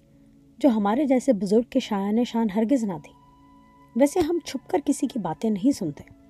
جو 0.57 0.69
ہمارے 0.69 1.05
جیسے 1.05 1.33
بزرگ 1.33 1.63
کے 1.69 1.79
شایان 1.79 2.23
شان 2.23 2.49
ہرگز 2.55 2.83
نہ 2.83 2.93
تھی۔ 3.03 3.13
ویسے 3.95 4.19
ہم 4.19 4.39
چھپ 4.45 4.69
کر 4.69 4.77
کسی 4.85 5.07
کی 5.07 5.19
باتیں 5.19 5.49
نہیں 5.49 5.71
سنتے۔ 5.71 6.20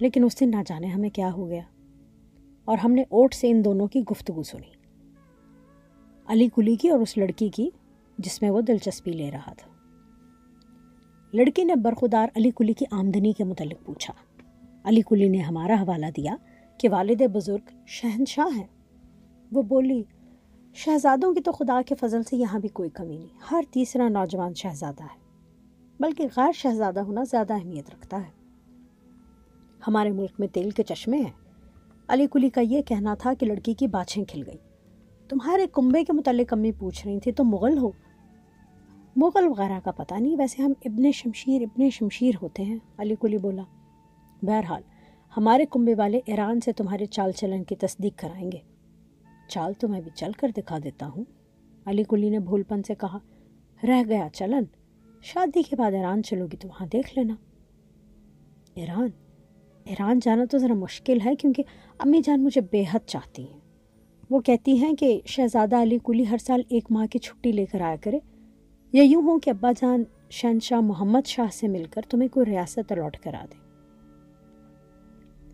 لیکن 0.00 0.24
اس 0.24 0.40
دن 0.40 0.50
نہ 0.50 0.62
جانے 0.66 0.86
ہمیں 0.86 1.10
کیا 1.10 1.32
ہو 1.32 1.48
گیا۔ 1.48 1.62
اور 2.64 2.78
ہم 2.78 2.92
نے 2.92 3.02
اوٹ 3.02 3.34
سے 3.34 3.50
ان 3.50 3.64
دونوں 3.64 3.86
کی 3.86 4.02
گفتگو 4.10 4.42
سنی۔ 4.42 4.70
علی 6.26 6.48
کلی 6.54 6.76
کی 6.76 6.88
اور 6.88 7.00
اس 7.00 7.18
لڑکی 7.18 7.48
کی، 7.48 7.70
جس 8.18 8.42
میں 8.42 8.50
وہ 8.50 8.60
دلچسپی 8.60 9.12
لے 9.12 9.30
رہا 9.30 9.52
تھا۔ 9.52 9.70
لڑکی 11.32 11.64
نے 11.64 11.74
برخودار 11.74 12.28
علی 12.36 12.50
کلی 12.56 12.72
کی 12.72 12.84
آمدنی 12.90 13.32
کے 13.32 13.44
متعلق 13.44 13.86
پوچھا۔ 13.86 14.14
علی 14.84 15.02
کلی 15.02 15.28
نے 15.28 15.38
ہمارا 15.38 15.74
حوالہ 15.74 16.06
دیا 16.16 16.36
کہ 16.78 16.88
والد 16.88 17.22
بزرگ 17.32 17.70
شہنشاہ 17.86 18.56
ہیں۔ 18.56 18.66
وہ 19.52 19.62
بولی، 19.62 20.02
شہزادوں 20.74 21.34
کی 21.34 21.40
تو 21.40 21.52
خدا 21.52 21.80
کے 21.86 21.94
فضل 21.94 22.22
سے 22.22 22.36
یہاں 22.36 22.60
بھی 22.60 22.68
کوئی 22.68 22.90
کمی 22.90 23.16
نہیں۔ 23.16 23.28
ہر 23.50 23.62
تیسرا 23.70 24.08
نوجوان 24.08 24.54
شہزادہ 24.54 25.04
ہے، 25.04 25.18
بلکہ 26.00 26.26
غیر 26.36 26.52
شہزادہ 26.54 27.00
ہونا 27.00 27.22
زیادہ 27.30 27.52
اہمیت 27.52 27.90
رکھتا 27.90 28.16
ہے۔ 28.16 28.43
ہمارے 29.86 30.10
ملک 30.10 30.30
میں 30.38 30.48
تیل 30.48 30.70
کے 30.70 30.82
چشمے 30.82 31.16
ہیں۔ 31.16 31.32
علی 32.08 32.26
کلی 32.32 32.48
کا 32.48 32.60
یہ 32.60 32.82
کہنا 32.82 33.14
تھا 33.14 33.34
کہ 33.34 33.46
لڑکی 33.46 33.74
کی 33.74 33.86
باچھیں 33.86 34.24
کھل 34.24 34.42
گئی 34.46 34.56
تمہارے 35.28 35.66
کنبے 35.72 36.04
کے 36.04 36.12
متعلق 36.12 36.52
امی 36.52 36.72
پوچھ 36.72 37.06
رہی 37.06 37.20
تھی 37.20 37.32
تو 37.32 37.44
مغل 37.44 37.78
ہو؟ 37.78 37.90
مغل 39.16 39.46
وغیرہ 39.46 39.80
کا 39.84 39.90
پتہ 39.90 40.14
نہیں، 40.14 40.36
ویسے 40.36 40.62
ہم 40.62 40.72
ابن 40.84 41.12
شمشیر 41.12 41.62
ابن 41.62 41.90
شمشیر 41.90 42.34
ہوتے 42.42 42.62
ہیں، 42.62 42.78
علی 42.98 43.14
کلی 43.20 43.38
بولا۔ 43.38 43.62
بہرحال، 44.42 44.82
ہمارے 45.36 45.64
کنبے 45.70 45.94
والے 45.94 46.20
ایران 46.26 46.60
سے 46.60 46.72
تمہارے 46.72 47.06
چال 47.06 47.32
چلن 47.32 47.64
کی 47.64 47.76
تصدیق 47.76 48.18
کرائیں 48.18 48.52
گے۔ 48.52 48.58
چال 49.48 49.72
تو 49.72 49.88
میں 49.88 50.00
بھی 50.00 50.10
چل 50.14 50.32
کر 50.32 50.48
دکھا 50.56 50.78
دیتا 50.84 51.08
ہوں، 51.08 51.24
علی 51.84 52.04
کلی 52.08 52.30
نے 52.30 52.38
بھول 52.38 52.62
پن 52.62 52.82
سے 52.82 52.94
کہا۔ 52.94 53.18
رہ 53.88 54.02
گیا 54.08 54.28
چلن، 54.32 54.64
شادی 55.22 55.62
کے 55.62 55.76
بعد 55.76 55.92
ایران 55.92 56.22
چلو 56.22 56.46
گی 56.46 56.56
تو 56.56 56.68
وہاں 56.68 56.86
دیکھ 56.86 57.18
لینا۔ 57.18 57.34
ایران؟ 58.74 59.08
ایران 59.84 60.18
جانا 60.22 60.44
تو 60.44 60.58
ذرا 60.58 60.74
مشکل 60.74 61.18
ہے 61.24 61.36
کیونکہ 61.36 61.62
امی 61.98 62.20
جان 62.24 62.44
مجھے 62.44 62.60
بے 62.60 62.84
حد 62.90 62.98
چاہتی 63.06 63.42
ہیں۔ 63.52 63.60
وہ 64.30 64.40
کہتی 64.40 64.76
ہیں 64.76 64.92
کہ 64.92 65.20
شہزادہ 65.26 65.82
علی 65.82 65.98
کلی 66.04 66.28
ہر 66.30 66.36
سال 66.36 66.62
ایک 66.68 66.84
ماہ 66.90 67.06
کی 67.06 67.18
چھٹی 67.18 67.52
لے 67.52 67.66
کر 67.66 67.80
آیا 67.80 67.96
کرے۔ 67.96 68.18
یا 68.92 69.02
یوں 69.02 69.22
ہو 69.22 69.38
کہ 69.38 69.50
ابا 69.50 69.72
جان 69.72 70.04
شہنشاہ 70.30 70.80
محمد 70.80 71.26
شاہ 71.26 71.46
سے 71.52 71.68
مل 71.68 71.84
کر 71.84 72.02
تمہیں 72.08 72.28
کوئی 72.28 72.46
ریاست 72.46 72.92
الاٹ 72.92 73.18
کرا 73.18 73.44
دے۔ 73.44 73.64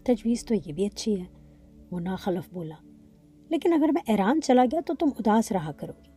تجویز 0.02 0.44
تو 0.44 0.54
یہ 0.54 0.72
بھی 0.72 0.86
اچھی 0.86 1.20
ہے۔ 1.20 1.24
وہ 1.90 2.00
ناخلف 2.00 2.52
بولا، 2.52 2.74
لیکن 3.48 3.72
اگر 3.72 3.88
میں 3.88 4.02
ایران 4.06 4.40
چلا 4.40 4.64
گیا 4.64 4.80
تو 4.86 4.94
تم 4.94 5.08
اداس 5.18 5.52
رہا 5.52 5.72
کرو 5.72 5.92
گی۔ 6.04 6.10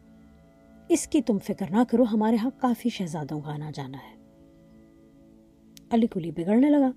اس 0.89 1.07
کی 1.07 1.21
تم 1.21 1.39
فکر 1.39 1.65
نہ 1.69 1.83
کرو، 1.89 2.03
ہمارے 2.03 2.35
ہاں 2.35 2.49
کافی 2.61 2.89
شہزادوں 2.89 3.41
کا 3.41 3.53
آنا 3.53 3.71
جانا 3.73 3.97
ہے۔ 3.97 4.23
علی 5.89 6.07
کلی 6.07 6.31
بگڑنے 6.31 6.69
لگا۔ 6.69 6.91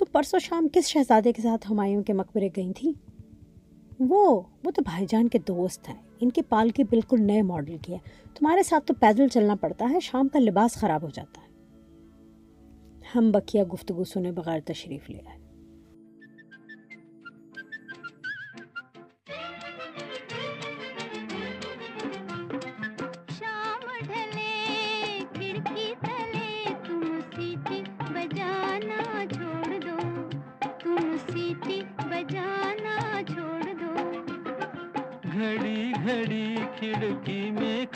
تو 0.00 0.06
پرسوں 0.12 0.38
شام 0.38 0.68
کس 0.72 0.86
شہزادے 0.86 1.32
کے 1.32 1.42
ساتھ 1.42 1.66
ہمایوں 1.70 2.02
کے 2.02 2.12
مقبرے 2.12 2.48
گئی 2.56 2.72
تھی 2.72 2.92
وہ 3.98 4.40
وہ 4.64 4.70
تو 4.70 4.82
بھائی 4.82 5.06
جان 5.08 5.28
کے 5.28 5.38
دوست 5.38 5.88
ہیں۔ 5.88 5.94
ان 6.20 6.30
کی 6.30 6.42
پالکی 6.42 6.84
بالکل 6.84 7.22
نئے 7.22 7.42
ماڈل 7.42 7.76
کی 7.82 7.92
ہے 7.92 7.98
تمہارے 8.34 8.62
ساتھ 8.62 8.86
تو 8.86 8.94
پیدل 8.94 9.28
چلنا 9.28 9.54
پڑتا 9.54 9.90
ہے، 9.90 10.00
شام 10.00 10.28
کا 10.28 10.38
لباس 10.38 10.74
خراب 10.74 11.02
ہو 11.02 11.08
جاتا 11.14 11.40
ہے۔ 11.40 11.46
ہم 13.14 13.30
بکیا 13.30 13.64
گفتگو 13.74 14.04
سنے 14.04 14.32
بغیر 14.32 14.60
تشریف 14.64 15.10
لے 15.10 15.18
آئے۔ 15.26 15.39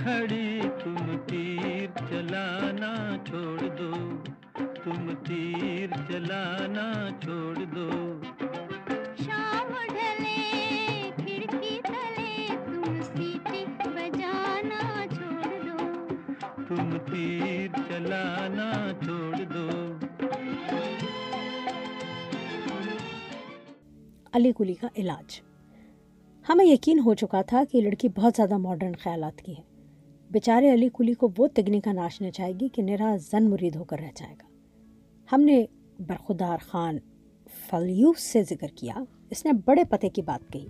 کھڑی 0.04 0.60
تم 0.84 1.18
تیر 1.26 1.86
چلانا 2.10 3.16
چھوڑ 3.26 3.60
دو۔ 3.78 3.92
تم 4.84 5.14
تیر 5.26 5.90
چلانا 6.08 7.08
چھوڑ 7.22 7.56
دو۔ 7.56 8.22
شام 9.24 9.72
ڈھلے 9.88 11.10
کھڑکی 11.16 11.80
تلے 11.82 12.46
تم 12.48 13.00
سیٹی 13.02 13.64
بجانا 13.94 15.04
چھوڑ 15.14 15.58
دو۔ 15.66 16.08
تم 16.68 16.98
تیر 16.98 17.70
چلانا 17.88 18.92
چھوڑ 19.04 19.36
دو۔ 19.54 19.68
علی 24.32 24.52
گلی 24.60 24.74
کا 24.74 24.88
علاج۔ 24.96 25.40
ہمیں 26.48 26.64
یقین 26.64 26.98
ہو 26.98 27.14
چکا 27.14 27.42
تھا 27.42 27.62
کہ 27.72 27.80
لڑکی 27.80 28.08
بہت 28.08 28.32
زیادہ 28.36 28.56
ماڈرن 28.56 28.92
خیالات 28.94 29.42
کی 29.42 29.56
ہے۔ 29.56 29.73
بیچارے 30.30 30.72
علی 30.72 30.88
کلی 30.94 31.14
کو 31.14 31.28
وہ 31.38 31.46
تگنی 31.54 31.80
کا 31.80 31.92
ناشنے 31.92 32.30
چاہے 32.30 32.52
گی 32.60 32.68
کہ 32.68 32.82
نرا 32.82 33.16
زن 33.16 33.50
مرید 33.50 33.76
ہو 33.76 33.84
کر 33.84 33.98
رہ 33.98 34.10
جائے 34.16 34.34
گا۔ 34.34 34.46
ہم 35.32 35.40
نے 35.40 35.64
برخدار 35.98 36.58
خان 36.60 36.98
فلیوس 37.70 38.20
سے 38.20 38.42
ذکر 38.42 38.66
کیا، 38.66 38.94
اس 39.30 39.44
نے 39.44 39.52
بڑے 39.64 39.84
پتے 39.84 40.08
کی 40.08 40.22
بات 40.22 40.52
کہی۔ 40.52 40.68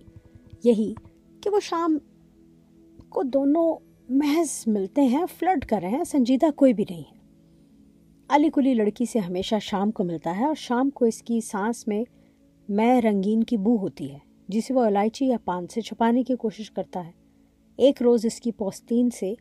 یہی 0.64 0.94
کہ 1.40 1.50
وہ 1.50 1.60
شام 1.62 1.98
کو 3.08 3.22
دونوں 3.22 3.74
محض 4.08 4.64
ملتے 4.66 5.02
ہیں 5.02 5.24
فلڈ 5.38 5.64
کر 5.64 5.78
رہے 5.82 5.88
ہیں، 5.88 6.04
سنجیدہ 6.04 6.46
کوئی 6.56 6.74
بھی 6.74 6.84
نہیں 6.90 7.02
ہے۔ 7.12 7.18
علی 8.28 8.50
کلی 8.54 8.74
لڑکی 8.74 9.04
سے 9.06 9.18
ہمیشہ 9.18 9.54
شام 9.60 9.90
کو 9.90 10.04
ملتا 10.04 10.36
ہے 10.36 10.44
اور 10.44 10.54
شام 10.54 10.90
کو 10.90 11.04
اس 11.04 11.22
کی 11.22 11.40
سانس 11.40 11.88
میں 11.88 12.04
میں 12.68 13.02
رنگین 13.02 13.42
کی 13.42 13.56
بو 13.56 13.76
ہوتی 13.76 14.12
ہے، 14.12 14.18
جسے 14.48 14.74
وہ 14.74 14.84
الائچی 14.84 15.26
یا 15.26 15.36
پان 15.44 15.66
سے 15.66 15.80
چھپانے 15.80 16.22
کی 16.22 16.34
کوشش 16.34 16.70
کرتا 16.70 17.06
ہے۔ 17.06 17.23
ایک 17.76 18.02
روز 18.02 18.26
اس 18.26 18.40
کی 18.40 18.52
پوستین 18.52 19.10
سے 19.10 19.34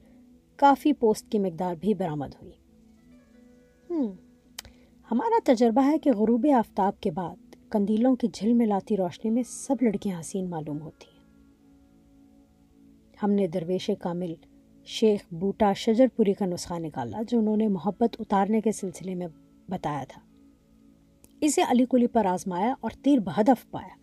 کافی 0.56 0.93
پوست 0.93 1.32
کی 1.32 1.39
مقدار 1.39 1.76
بھی 1.76 1.93
برآمد 1.93 2.36
ہوئی۔ 2.41 2.54
ہم، 3.89 4.12
ہمارا 5.12 5.54
تجربہ 5.54 5.86
ہے 5.86 5.98
کہ 5.98 6.12
غروب 6.12 6.48
آفتاب 6.58 7.00
کے 7.02 7.12
بعد 7.12 7.56
کندیلوں 7.69 8.15
کی 8.15 8.28
جھل 8.34 8.54
ملاتی 8.54 8.98
روشنی 8.98 9.32
میں 9.32 9.43
سب 9.43 9.76
لڑکیاں 9.82 10.19
حسین 10.19 10.50
معلوم 10.50 10.82
ہوتی 10.82 11.06
ہیں۔ 11.08 11.24
ہم 13.24 13.32
نے 13.32 13.48
درویش 13.48 13.89
کامل، 14.00 14.34
شیخ 14.86 15.34
بوٹا 15.34 15.74
شجر 15.74 16.06
پوری 16.15 16.34
کا 16.34 16.46
نسخہ 16.46 16.74
نکالا 16.74 17.22
جو 17.28 17.39
انہوں 17.39 17.58
نے 17.58 17.67
محبت 17.67 18.15
اتارنے 18.19 18.62
کے 18.62 18.72
سلسلے 18.72 19.15
میں 19.15 19.28
بتایا 19.69 20.04
تھا۔ 20.08 20.22
اسے 21.41 21.62
علی 21.62 21.86
کلی 21.89 22.08
پر 22.08 22.26
آزمایا 22.26 22.76
اور 22.82 22.91
تیر 23.04 23.19
بہدف 23.19 23.72
پایا۔ 23.72 23.96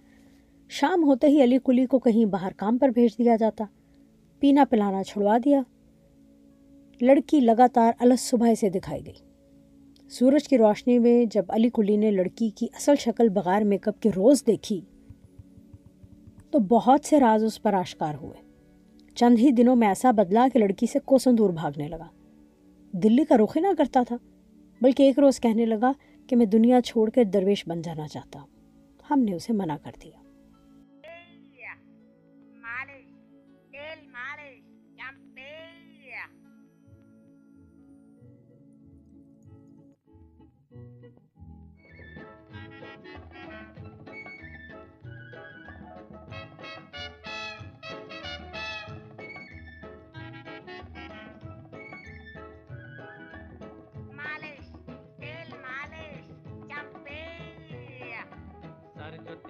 شام 0.69 1.05
ہوتے 1.05 1.27
ہی 1.27 1.45
علی 1.45 1.59
کلی 1.64 1.87
کو 1.87 1.99
کہیں 1.99 2.25
باہر 2.25 2.53
کام 2.57 2.79
پر 2.79 2.88
بھیج 2.88 3.19
دیا 3.19 3.37
جاتا۔ 3.37 3.64
پینا 4.40 4.64
پلانا 4.70 5.03
چھڑوا 5.03 5.38
دیا۔ 5.44 5.62
لڑکی 7.00 7.40
لگاتار 7.40 7.92
الس 7.98 8.20
صبح 8.20 8.55
سے 8.55 8.68
دکھائی 8.70 9.07
گئی۔ 9.07 9.31
سورج 10.09 10.48
کی 10.48 10.59
روشنی 10.59 10.98
میں 10.98 11.24
جب 11.24 11.44
علی 11.48 11.70
کلی 11.74 11.96
نے 11.96 12.11
لڑکی 12.11 12.50
کی 12.50 12.66
اصل 12.76 12.94
شکل 12.98 13.29
بغیر 13.29 13.64
میک 13.64 13.88
اپ 13.88 14.00
کے 14.00 14.11
روز 14.16 14.46
دیکھی، 14.46 14.81
تو 16.50 16.59
بہت 16.59 17.07
سے 17.07 17.20
راز 17.20 17.44
اس 17.44 17.62
پر 17.62 17.74
آشکار 17.74 18.14
ہوئے۔ 18.22 18.42
چند 19.14 19.38
ہی 19.38 19.50
دنوں 19.50 19.76
میں 19.76 19.88
ایسا 19.88 20.11
بدلا 20.11 20.48
کہ 20.53 20.59
لڑکی 20.59 20.87
سے 20.87 20.98
کوسن 21.05 21.38
دور 21.38 21.50
بھاگنے 21.50 21.88
لگا۔ 21.88 22.07
دلی 22.92 23.24
کا 23.24 23.37
رخ 23.37 23.57
ہی 23.57 23.61
نہ 23.61 23.68
کرتا 23.79 24.03
تھا، 24.03 24.16
بلکہ 24.83 25.03
ایک 25.03 25.18
روز 25.18 25.40
کہنے 25.40 25.66
لگا 25.66 25.92
کہ 26.26 26.37
میں 26.37 26.46
دنیا 26.46 26.81
چھوڑ 26.81 27.11
کر 27.11 27.24
درویش 27.24 27.68
بن 27.68 27.83
جانا 27.83 28.09
چاہتا 28.09 28.40
ہوں۔ 28.40 28.46
ہم 29.11 29.20
نے 29.20 29.35
اسے 29.35 29.53
منع 29.53 29.76
کر 29.83 29.90
دیا۔ 30.05 30.20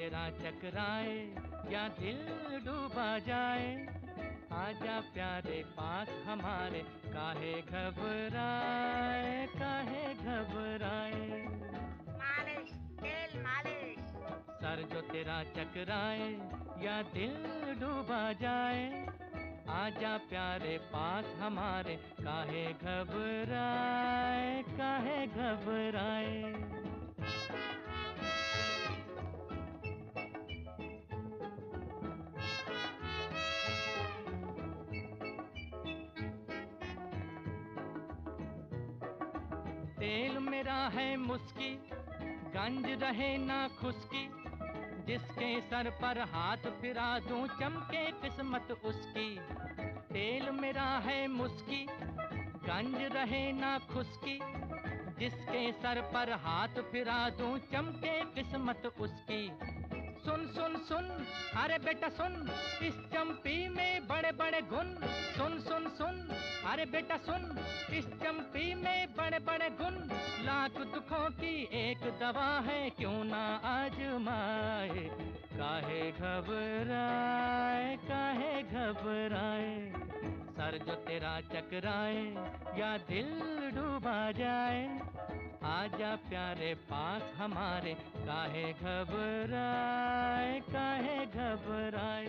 تیرا 0.00 0.28
چکرائے 0.42 1.34
یا 1.68 1.88
دل 2.00 2.28
ڈوبا 2.64 3.18
جائے؟ 3.26 3.86
آجا 4.50 5.00
پیارے 5.12 5.62
پاس 5.74 6.26
ہمارے 6.26 6.82
کاہے 7.12 7.60
گھبرائے 7.68 9.46
کاہے 9.58 10.12
گھبرائے؟ 10.24 11.46
مالش 12.06 12.72
مالش۔ 13.34 13.98
سر 14.60 14.80
جو 14.90 15.00
تیرا 15.12 15.42
چکرائے 15.54 16.38
یا 16.76 17.02
دل 17.14 17.34
ڈوبا 17.80 18.32
جائے؟ 18.40 19.06
آجا 19.66 20.16
پیارے 20.28 20.78
پاس 20.90 21.40
ہمارے 21.40 21.96
کاہے 22.24 22.72
گھبرائے 22.80 24.62
کاہے 24.76 25.26
گھبرائے۔ 25.34 26.52
تیل 40.00 40.38
میرا 40.38 40.88
ہے 40.94 41.16
مسکی، 41.16 41.76
گنج 42.54 42.86
رہے 43.02 43.36
نہ 43.36 43.66
خشکی 43.80 44.28
جس 45.06 45.20
کے 45.38 45.56
سر 45.68 45.88
پر 46.00 46.18
ہاتھ 46.32 46.66
پھرا 46.80 47.18
دوں 47.28 47.46
چمکے 47.58 48.04
قسمت 48.20 48.72
اس 48.82 48.96
کی۔ 49.14 49.38
تیل 50.08 50.50
میرا 50.50 51.00
ہے 51.04 51.26
مسکی، 51.26 51.86
گنج 52.68 53.02
رہے 53.14 53.52
نہ 53.52 53.76
خشکی 53.88 54.38
جس 55.18 55.34
کے 55.52 55.70
سر 55.82 56.00
پر 56.12 56.32
ہاتھ 56.44 56.78
پھرا 56.90 57.28
دوں 57.38 57.56
چمکے 57.70 58.20
قسمت 58.34 58.86
اس 58.98 59.12
کی۔ 59.26 59.48
سن 60.24 60.46
سن 60.54 60.72
سن، 60.88 61.06
ارے 61.62 61.78
بیٹا 61.84 62.06
سن، 62.16 62.32
اس 62.80 62.94
چمپی 63.12 63.68
میں 63.68 64.00
بڑے 64.06 64.32
بڑے 64.36 64.60
گن۔ 64.72 64.94
سن 65.36 65.58
سن 65.68 65.84
سن، 65.98 66.32
ارے 66.72 66.84
بیٹا 66.84 67.16
سن، 67.26 67.58
اس 67.88 68.04
چمپی 68.20 68.74
میں 68.74 69.06
بڑے 69.16 69.38
بڑے 69.44 69.68
گن۔ 69.80 69.96
لاکھ 70.44 70.80
دکھوں 70.94 71.28
کی 71.40 71.66
ایک 71.70 72.20
دوا 72.20 72.60
ہے، 72.66 72.88
کیوں 72.96 73.24
نہ 73.24 73.58
آج 73.62 74.00
مائے 74.00 75.08
کاہے 75.56 76.10
گھبرائے 76.18 77.96
کاہے 78.08 78.62
گھبرائے۔ 78.70 79.92
سر 80.60 80.76
جو 80.86 80.92
تیرا 81.08 81.38
چکرائے 81.48 82.34
یا 82.76 82.96
دل 83.08 83.40
ڈوبا 83.74 84.30
جائے۔ 84.30 84.88
آجا 85.60 86.14
پیارے 86.28 86.74
پاس 86.88 87.40
ہمارے، 87.40 87.94
کاہے 88.26 88.72
گھبرائے 88.80 90.60
کاہے 90.72 91.24
گھبرائے۔ 91.34 92.26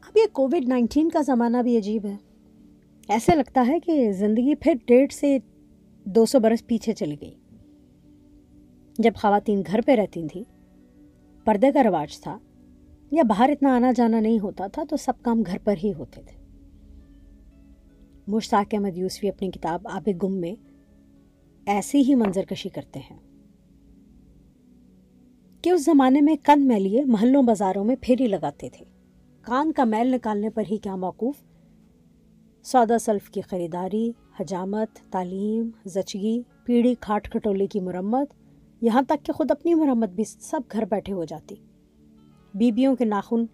اب 0.00 0.16
یہ 0.16 0.26
کووڈ 0.32 0.68
نائنٹین 0.68 1.08
کا 1.08 1.20
زمانہ 1.20 1.56
بھی 1.62 1.78
عجیب 1.78 2.04
ہے۔ 2.04 2.16
ایسے 3.08 3.36
لگتا 3.36 3.64
ہے 3.68 3.80
کہ 3.80 4.12
زندگی 4.12 4.54
پھر 4.54 4.72
ڈیڑھ 4.86 5.12
سے 5.12 5.38
دو 6.04 6.26
سو 6.26 6.40
برس 6.40 6.66
پیچھے 6.66 6.92
چلی 6.92 7.16
گئی۔ 7.20 7.34
جب 8.98 9.12
خواتین 9.16 9.62
گھر 9.66 9.80
پہ 9.86 9.92
رہتی 9.92 10.28
تھیں، 10.28 10.44
پردے 11.44 11.72
کا 11.72 11.82
رواج 11.82 12.20
تھا۔ 12.20 12.38
یا 13.12 13.22
باہر 13.22 13.48
اتنا 13.48 13.76
آنا 13.76 13.92
جانا 13.92 14.20
نہیں 14.20 14.38
ہوتا 14.38 14.66
تھا 14.66 14.82
تو 14.90 14.96
سب 14.96 15.12
کام 15.22 15.42
گھر 15.46 15.58
پر 15.64 15.74
ہی 15.84 15.92
ہوتے 15.92 16.22
تھے۔ 16.22 16.36
مشتاق 18.28 18.74
احمد 18.74 18.96
یوسفی 18.96 19.28
اپنی 19.28 19.50
کتاب 19.50 19.88
آب 19.88 20.08
گم 20.22 20.32
میں 20.32 20.54
ایسی 21.66 22.02
ہی 22.02 22.14
منظر 22.14 22.44
کشی 22.44 22.68
کرتے 22.68 23.00
ہیں 23.00 23.18
کہ 25.62 25.70
اس 25.70 25.84
زمانے 25.84 26.20
میں 26.20 26.36
کند 26.44 26.66
میلیے 26.66 27.04
محلوں 27.04 27.42
بازاروں 27.42 27.84
میں 27.84 27.96
پھیری 28.00 28.26
لگاتے 28.26 28.68
تھے۔ 28.68 28.84
کان 29.42 29.72
کا 29.72 29.84
میل 29.84 30.14
نکالنے 30.14 30.50
پر 30.50 30.62
ہی 30.70 30.78
کیا 30.78 30.96
موقوف؟ 30.96 31.34
سودا 32.62 32.98
سلف 32.98 33.30
کی 33.30 33.40
خریداری، 33.40 34.12
حجامت، 34.40 35.12
تعلیم، 35.12 35.70
زچگی، 35.84 36.42
پیڑھی 36.64 36.94
کھاٹ 37.00 37.32
کھٹولے 37.32 37.66
کی 37.66 37.80
مرمت، 37.80 38.28
یہاں 38.80 39.02
تک 39.02 39.24
کہ 39.24 39.32
خود 39.32 39.50
اپنی 39.50 39.74
مرمت 39.74 40.08
بھی 40.08 40.24
سب 40.24 40.60
گھر 40.72 40.84
بیٹھے 40.84 41.12
ہو 41.12 41.24
جاتی۔ 41.24 41.54
بیبیوں 42.54 42.96
کے 42.96 43.04
ناخن 43.04 43.44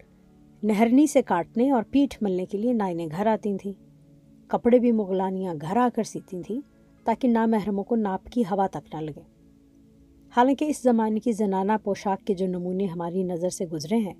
نہرنی 0.63 1.07
سے 1.07 1.21
کاٹنے 1.21 1.71
اور 1.71 1.83
پیٹھ 1.91 2.17
ملنے 2.21 2.45
کے 2.45 2.57
لیے 2.57 2.73
نائنیں 2.73 3.07
گھر 3.17 3.25
آتی 3.25 3.57
تھیں۔ 3.57 3.73
کپڑے 4.47 4.79
بھی 4.79 4.91
مغلانیاں 4.91 5.53
گھر 5.61 5.77
آ 5.77 5.87
کر 5.95 6.03
سیتی 6.03 6.41
تھیں 6.41 6.61
تاکہ 7.03 7.27
نامحرموں 7.27 7.83
کو 7.83 7.95
ناپ 7.95 8.27
کی 8.31 8.41
ہوا 8.41 8.67
تک 8.67 8.95
نہ 8.95 8.99
لگے۔ 8.99 9.21
حالانکہ 10.35 10.65
اس 10.65 10.81
زمانے 10.81 11.19
کی 11.19 11.31
زنانہ 11.31 11.71
پوشاک 11.83 12.27
کے 12.27 12.33
جو 12.33 12.47
نمونے 12.47 12.85
ہماری 12.85 13.23
نظر 13.23 13.49
سے 13.49 13.65
گزرے 13.65 13.97
ہیں، 13.97 14.13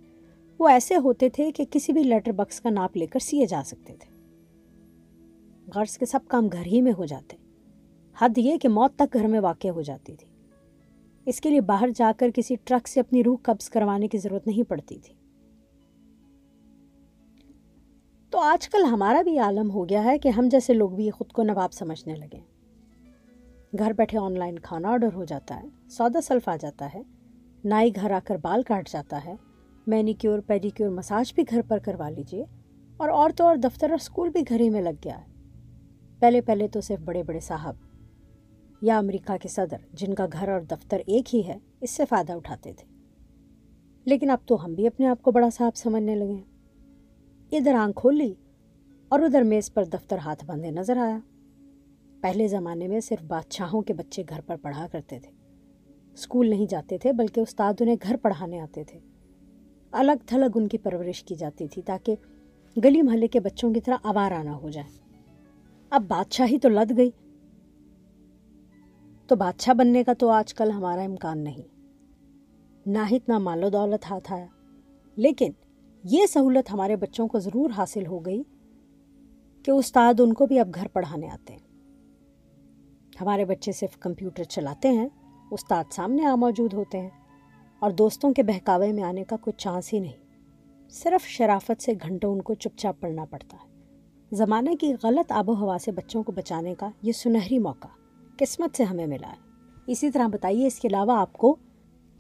وہ 0.60 0.68
ایسے 0.68 0.96
ہوتے 0.96 1.30
تھے 1.30 1.52
کہ 1.52 1.66
کسی 1.72 1.94
بھی 1.94 2.04
لیٹر 2.04 2.32
بکس 2.32 2.62
کا 2.62 2.70
ناپ 2.70 2.98
لے 2.98 3.06
کر 3.06 3.20
سیے 3.20 3.46
جا 3.46 3.62
سکتے 3.66 3.94
تھے۔ 4.00 4.16
غرض 5.76 5.98
کے 5.98 6.06
سب 6.06 6.20
کام 6.28 6.48
گھر 6.48 6.66
ہی 6.66 6.82
میں 6.82 6.92
ہو 6.98 7.06
جاتے۔ 7.06 7.38
حد 8.22 8.38
یہ 8.38 8.58
کہ 8.58 8.70
موت 8.70 8.96
تک 8.96 9.14
گھر 9.14 9.28
میں 9.28 9.40
واقع 9.40 9.68
ہو 9.68 9.82
جاتی 9.82 10.16
تھی۔ 10.16 10.29
اس 11.30 11.42
کے 11.42 11.50
لیے 11.50 11.62
باہر 11.62 11.90
جا 11.96 12.12
کر 12.18 12.30
کسی 12.36 12.56
ٹرک 12.64 12.88
سے 12.88 13.00
اپنی 13.00 13.24
روح 13.24 13.38
قبض 13.44 13.70
کروانے 13.70 14.08
کی 14.08 14.18
ضرورت 14.18 14.48
نہیں 14.48 14.70
پڑتی 14.70 14.98
تھی۔ 15.00 15.14
تو 18.30 18.40
آج 18.40 18.70
کل 18.70 18.86
ہمارا 18.86 19.22
بھی 19.22 19.40
عالم 19.40 19.72
ہو 19.72 19.90
گیا 19.90 20.04
ہے 20.04 20.18
کہ 20.18 20.30
ہم 20.30 20.50
جیسے 20.50 20.74
لوگ 20.74 20.90
بھی 20.90 21.10
خود 21.10 21.32
کو 21.32 21.44
نواب 21.44 21.74
سمجھنے 21.74 22.16
لگے۔ 22.16 22.40
گھر 23.80 23.94
بیٹھے 23.94 24.18
آن 24.18 24.40
لائن 24.40 24.60
کھانا 24.60 24.90
آرڈر 24.90 25.14
ہو 25.14 25.24
جاتا 25.24 25.62
ہے، 25.64 25.90
سودا 25.90 26.22
سلف 26.22 26.50
آ 26.50 26.56
جاتا 26.56 26.90
ہے، 26.94 27.02
نائی 27.64 27.96
گھر 27.96 28.12
آ 28.12 28.20
کر 28.24 28.38
بال 28.38 28.64
کاٹ 28.64 28.90
جاتا 28.90 29.26
ہے، 29.26 29.36
مینیکیور، 29.88 30.40
پیڈیکیور 30.40 30.90
مساج 30.90 31.34
بھی 31.34 31.44
گھر 31.50 31.62
پر 31.62 31.78
کروا 31.78 32.10
لیجیے 32.10 32.46
اور 32.98 33.10
اور 33.10 33.30
تو 33.30 33.46
اور 33.46 33.56
دفتر 33.56 33.90
اور 33.90 34.00
اسکول 34.02 34.30
بھی 34.30 34.42
گھر 34.50 34.60
ہی 34.60 34.70
میں 34.70 34.82
لگ 34.82 35.04
گیا 35.04 35.22
ہے۔ 35.22 35.26
پہلے 36.20 36.42
پہلے 36.42 36.68
تو 36.68 36.82
صرف 36.82 37.00
بڑے 37.00 37.24
بڑے 37.24 37.40
صاحب 37.40 37.76
یا 38.82 38.98
امریکہ 38.98 39.38
کے 39.42 39.50
صدر، 39.50 39.78
جن 39.94 40.14
کا 40.14 40.26
گھر 40.34 40.50
اور 40.50 40.62
دفتر 40.62 40.98
ایک 41.06 41.36
ہی 41.36 41.48
ہے، 41.48 41.58
اس 41.82 41.92
سے 41.92 42.06
فائدہ 42.10 42.34
اٹھاتے 42.34 42.74
تھے۔ 42.74 42.88
لیکن 44.06 44.30
اب 44.30 44.38
تو 44.46 44.66
ہم 44.66 44.74
بھی 44.74 44.88
اپنے 44.88 45.08
آپ 45.08 45.22
کو 45.22 45.32
بڑا 45.32 45.50
صاحب 45.50 45.76
سمجھنے 45.76 46.16
لگے 46.16 46.34
ہیں۔ 46.34 46.44
ادھر 47.52 47.74
آنکھ 47.74 48.00
کھول 48.00 48.18
لی 48.18 48.34
اور 49.10 49.20
ادھر 49.20 49.42
میز 49.42 49.74
پر 49.74 49.84
دفتر 49.84 50.18
ہاتھ 50.18 50.46
بندھے 50.46 50.72
نظر 50.72 50.98
آیا۔ 50.98 51.20
پہلے 52.22 52.48
زمانے 52.48 52.88
میں 52.88 53.00
صرف 53.00 53.24
بادشاہوں 53.24 53.82
کے 53.82 53.94
بچے 53.94 54.24
گھر 54.30 54.42
پر 54.42 54.56
پڑھا 54.62 54.88
کرتے 54.92 55.20
تھے۔ 55.20 55.32
اسکول 56.14 56.50
نہیں 56.50 56.66
جاتے 56.66 56.98
تھے، 56.98 57.14
بلکہ 57.14 57.40
استاد 57.40 57.74
انہیں 57.80 57.96
گھر 58.04 58.16
پڑھانے 58.18 58.60
آتے 58.60 58.84
تھے۔ 58.84 59.00
الگ 59.92 60.12
تھلگ 60.26 60.52
ان 60.56 60.68
کی 60.68 60.78
پرورش 60.78 61.24
کی 61.24 61.36
جاتی 61.36 61.68
تھی 61.68 61.82
تاکہ 61.82 62.16
گلی 62.84 63.02
محلے 63.02 63.28
کے 63.28 63.40
بچوں 63.40 63.74
کی 63.74 63.82
طرح 63.82 63.96
آوارہ 64.04 64.44
نہ 64.44 64.50
ہو 64.50 64.70
جائے۔ 64.70 64.98
اب 65.90 66.04
بادشاہی 66.08 66.60
تو 66.60 66.70
لد 66.70 66.98
گئی۔ 66.98 67.10
تو 69.30 69.36
بادشاہ 69.36 69.74
بننے 69.74 70.04
کا 70.04 70.14
تو 70.14 70.30
آج 70.30 70.54
کل 70.54 70.72
ہمارا 70.72 71.02
امکان 71.02 71.44
نہیں۔ 71.44 71.62
نہ 72.86 72.98
ہی 73.12 73.16
اتنا 73.16 73.38
مال 73.38 73.64
و 73.64 73.70
دولت 73.70 74.12
ہاتھ 74.12 74.34
آیا۔ 74.34 74.46
لیکن 75.16 75.52
یہ 76.04 76.26
سہولت 76.26 76.72
ہمارے 76.72 76.96
بچوں 76.96 77.28
کو 77.28 77.40
ضرور 77.40 77.70
حاصل 77.78 78.06
ہو 78.06 78.20
گئی 78.20 78.44
کہ 79.64 79.72
استاد 79.72 80.20
ان 80.20 80.34
کو 80.34 80.46
بھی 80.46 80.60
اب 80.60 80.70
گھر 80.76 80.88
پڑھانے 80.88 81.30
آتے 81.30 81.54
ہیں۔ 81.54 81.60
ہمارے 83.22 83.46
بچے 83.46 83.72
صرف 83.72 83.98
کمپیوٹر 83.98 84.44
چلاتے 84.44 84.88
ہیں، 84.88 85.08
استاد 85.52 85.84
سامنے 85.92 86.26
آ 86.26 86.36
موجود 86.36 86.74
ہوتے 86.74 87.00
ہیں 87.00 87.10
اور 87.80 87.92
دوستوں 87.92 88.34
کے 88.34 88.44
بہکاوے 88.44 88.94
میں 88.94 89.04
آنے 89.04 89.24
کا 89.24 89.36
کوئی 89.36 89.54
چانس 89.58 89.94
ہی 89.94 90.00
نہیں۔ 90.00 90.18
صرف 90.90 91.28
شرافت 91.28 91.82
سے 91.82 91.94
گھنٹوں 91.94 92.34
ان 92.34 92.42
کو 92.42 92.54
چپ 92.54 92.78
چاپ 92.78 93.00
پڑھنا 93.00 93.26
پڑتا 93.26 93.58
ہے۔ 93.64 93.70
زمانے 94.32 94.76
کی 94.76 94.94
غلط 95.04 95.32
آب 95.32 95.50
و 95.50 95.54
ہوا 95.54 95.78
سے 95.82 95.92
بچوں 95.92 96.24
کو 96.24 96.32
بچانے 96.32 96.76
کا 96.76 96.90
یہ 97.02 97.12
سنہری 97.12 97.60
موقع۔ 97.60 97.88
قسمت 98.40 98.78
سے 98.78 98.84
ہمیں 98.84 99.08
ملا 99.08 99.32
ہے۔ 99.32 99.50
اسی 99.88 100.12
طرح 100.12 100.28
بتائیے، 100.28 100.68
اس 100.68 100.80
کے 100.80 100.88
علاوہ 100.88 101.20
آپ 101.20 101.34
کو 101.34 101.56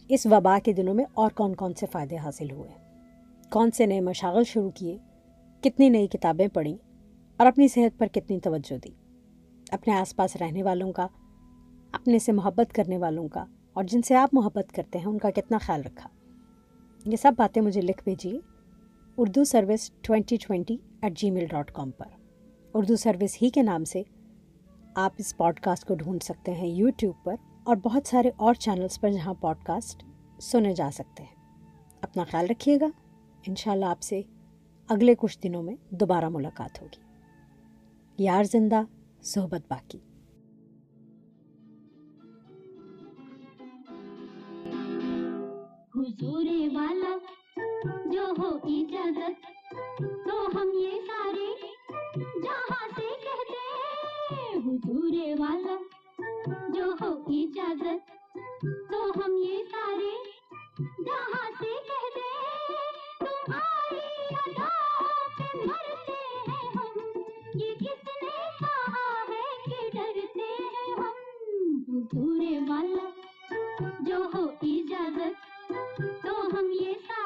اس 0.10 0.26
وبا 0.26 0.60
کے 0.64 0.74
دنوں 0.74 0.94
میں 0.94 1.06
اور 1.14 1.32
کون 1.32 1.56
کون 1.56 1.74
سے 1.74 1.86
فائدے 1.92 2.18
حاصل 2.18 2.52
ہوئے؟ 2.52 2.70
کون 3.50 3.72
سے 3.72 3.86
نئے 3.86 4.00
مشاغل 4.00 4.44
شروع 4.44 4.70
کیے؟ 4.70 4.98
کتنی 5.62 5.90
نئی 5.90 6.08
کتابیں 6.08 6.48
پڑھیں؟ 6.48 6.76
اور 7.38 7.48
اپنی 7.48 7.68
صحت 7.68 8.00
پر 8.00 8.08
کتنی 8.08 8.40
توجہ 8.40 8.78
دی؟ 8.78 8.90
اپنے 9.72 9.94
آس 9.94 10.16
پاس 10.16 10.36
رہنے 10.36 10.64
والوں 10.64 10.92
کا، 10.92 11.08
اپنے 11.92 12.20
سے 12.20 12.32
محبت 12.32 12.74
کرنے 12.74 12.98
والوں 12.98 13.28
کا، 13.28 13.46
اور 13.74 13.84
جن 13.84 14.02
سے 14.02 14.16
آپ 14.16 14.30
محبت 14.34 14.72
کرتے 14.76 15.00
ہیں، 15.00 15.06
ان 15.06 15.18
کا 15.18 15.30
کتنا 15.30 15.58
خیال 15.58 15.82
رکھا؟ 15.82 16.10
یہ 17.06 17.16
سب 17.16 17.32
باتیں 17.38 17.62
مجھے 17.62 17.82
لکھ 17.82 18.04
بھیجیے۔ 18.04 18.40
Urdu 19.18 19.44
service 19.44 19.92
twenty 20.02 20.38
twenty 20.38 20.78
eight 21.02 21.18
gmail 21.32 21.46
dot 21.46 21.72
com 21.72 21.92
پر۔ 21.92 22.06
اردو 22.74 22.96
سروس 22.96 23.38
ہی 23.42 23.50
کے 23.50 23.62
نام 23.62 23.84
سے 23.84 24.04
آپ 24.96 25.14
اس 25.18 25.38
پوڈ 25.38 25.60
کاسٹ 25.60 25.88
کو 25.88 25.96
ڈھونڈ 25.96 26.24
سکتے 26.24 26.54
ہیں 26.54 26.68
یوٹیوب 26.68 27.16
پر 27.24 27.36
اور 27.64 27.76
بہت 27.76 28.08
سارے 28.08 28.32
اور 28.38 28.54
چینلز 28.54 29.00
پر 29.00 29.12
جہاں 29.12 29.34
پوڈ 29.34 29.56
کاسٹ 29.64 30.06
سنے 30.42 30.74
جا 30.74 30.90
سکتے 30.94 31.24
ہیں۔ 31.24 31.36
اپنا 32.02 32.24
خیال 32.24 32.46
رکھیے 32.50 32.78
گا۔ 32.82 32.88
انشاءاللہ 33.48 33.86
آپ 33.86 34.02
سے 34.02 34.22
اگلے 34.90 35.16
کچھ 35.16 35.40
دنوں 35.44 35.64
میں 35.64 35.76
دوبارہ 35.90 36.30
ملاقات 36.30 36.82
ہوگی۔ 36.82 37.04
یار 38.24 38.44
زندہ، 38.44 38.82
صحبت 39.24 39.62
باقی۔ 39.70 40.00
حضور 45.96 46.46
والا 46.74 47.18
جو 48.06 48.26
ہو 48.38 48.58
اجازت، 48.64 49.46
تو 50.00 50.62
ہم 50.62 50.70
یہ 50.74 51.02
سارے 51.02 51.68
جہاں 52.44 52.88
سے 52.96 53.19
حضور 54.60 55.40
والا 55.40 55.76
جو 56.70 56.86
ہو 57.02 57.12
اجازت 57.34 58.10
تو 58.90 59.00
ہم 59.16 59.36
یہ 59.36 59.64
سارے 59.72 60.10
جہاں 61.00 61.50
سے 61.60 61.70
کہتے 61.86 62.24
ہیں 62.40 62.90
تم 63.20 63.54
آئی 63.54 64.00
ادا 64.36 64.68
پہ 65.38 65.48
مرتے 65.60 66.18
ہیں 66.48 66.68
ہم 66.76 67.00
یہ 67.56 67.74
کس 67.76 68.04
نے 68.08 68.36
کہا 68.60 69.08
ہے 69.30 69.42
کہ 69.66 69.90
ڈرتے 69.94 70.50
ہیں 70.50 70.94
ہم 70.94 71.16
حضور 71.88 72.70
والا 72.70 73.10
جو 74.02 74.24
ہو 74.34 74.46
اجازت 74.70 75.72
تو 76.24 76.36
ہم 76.54 76.72
یہ 76.82 76.94
سارے 77.08 77.19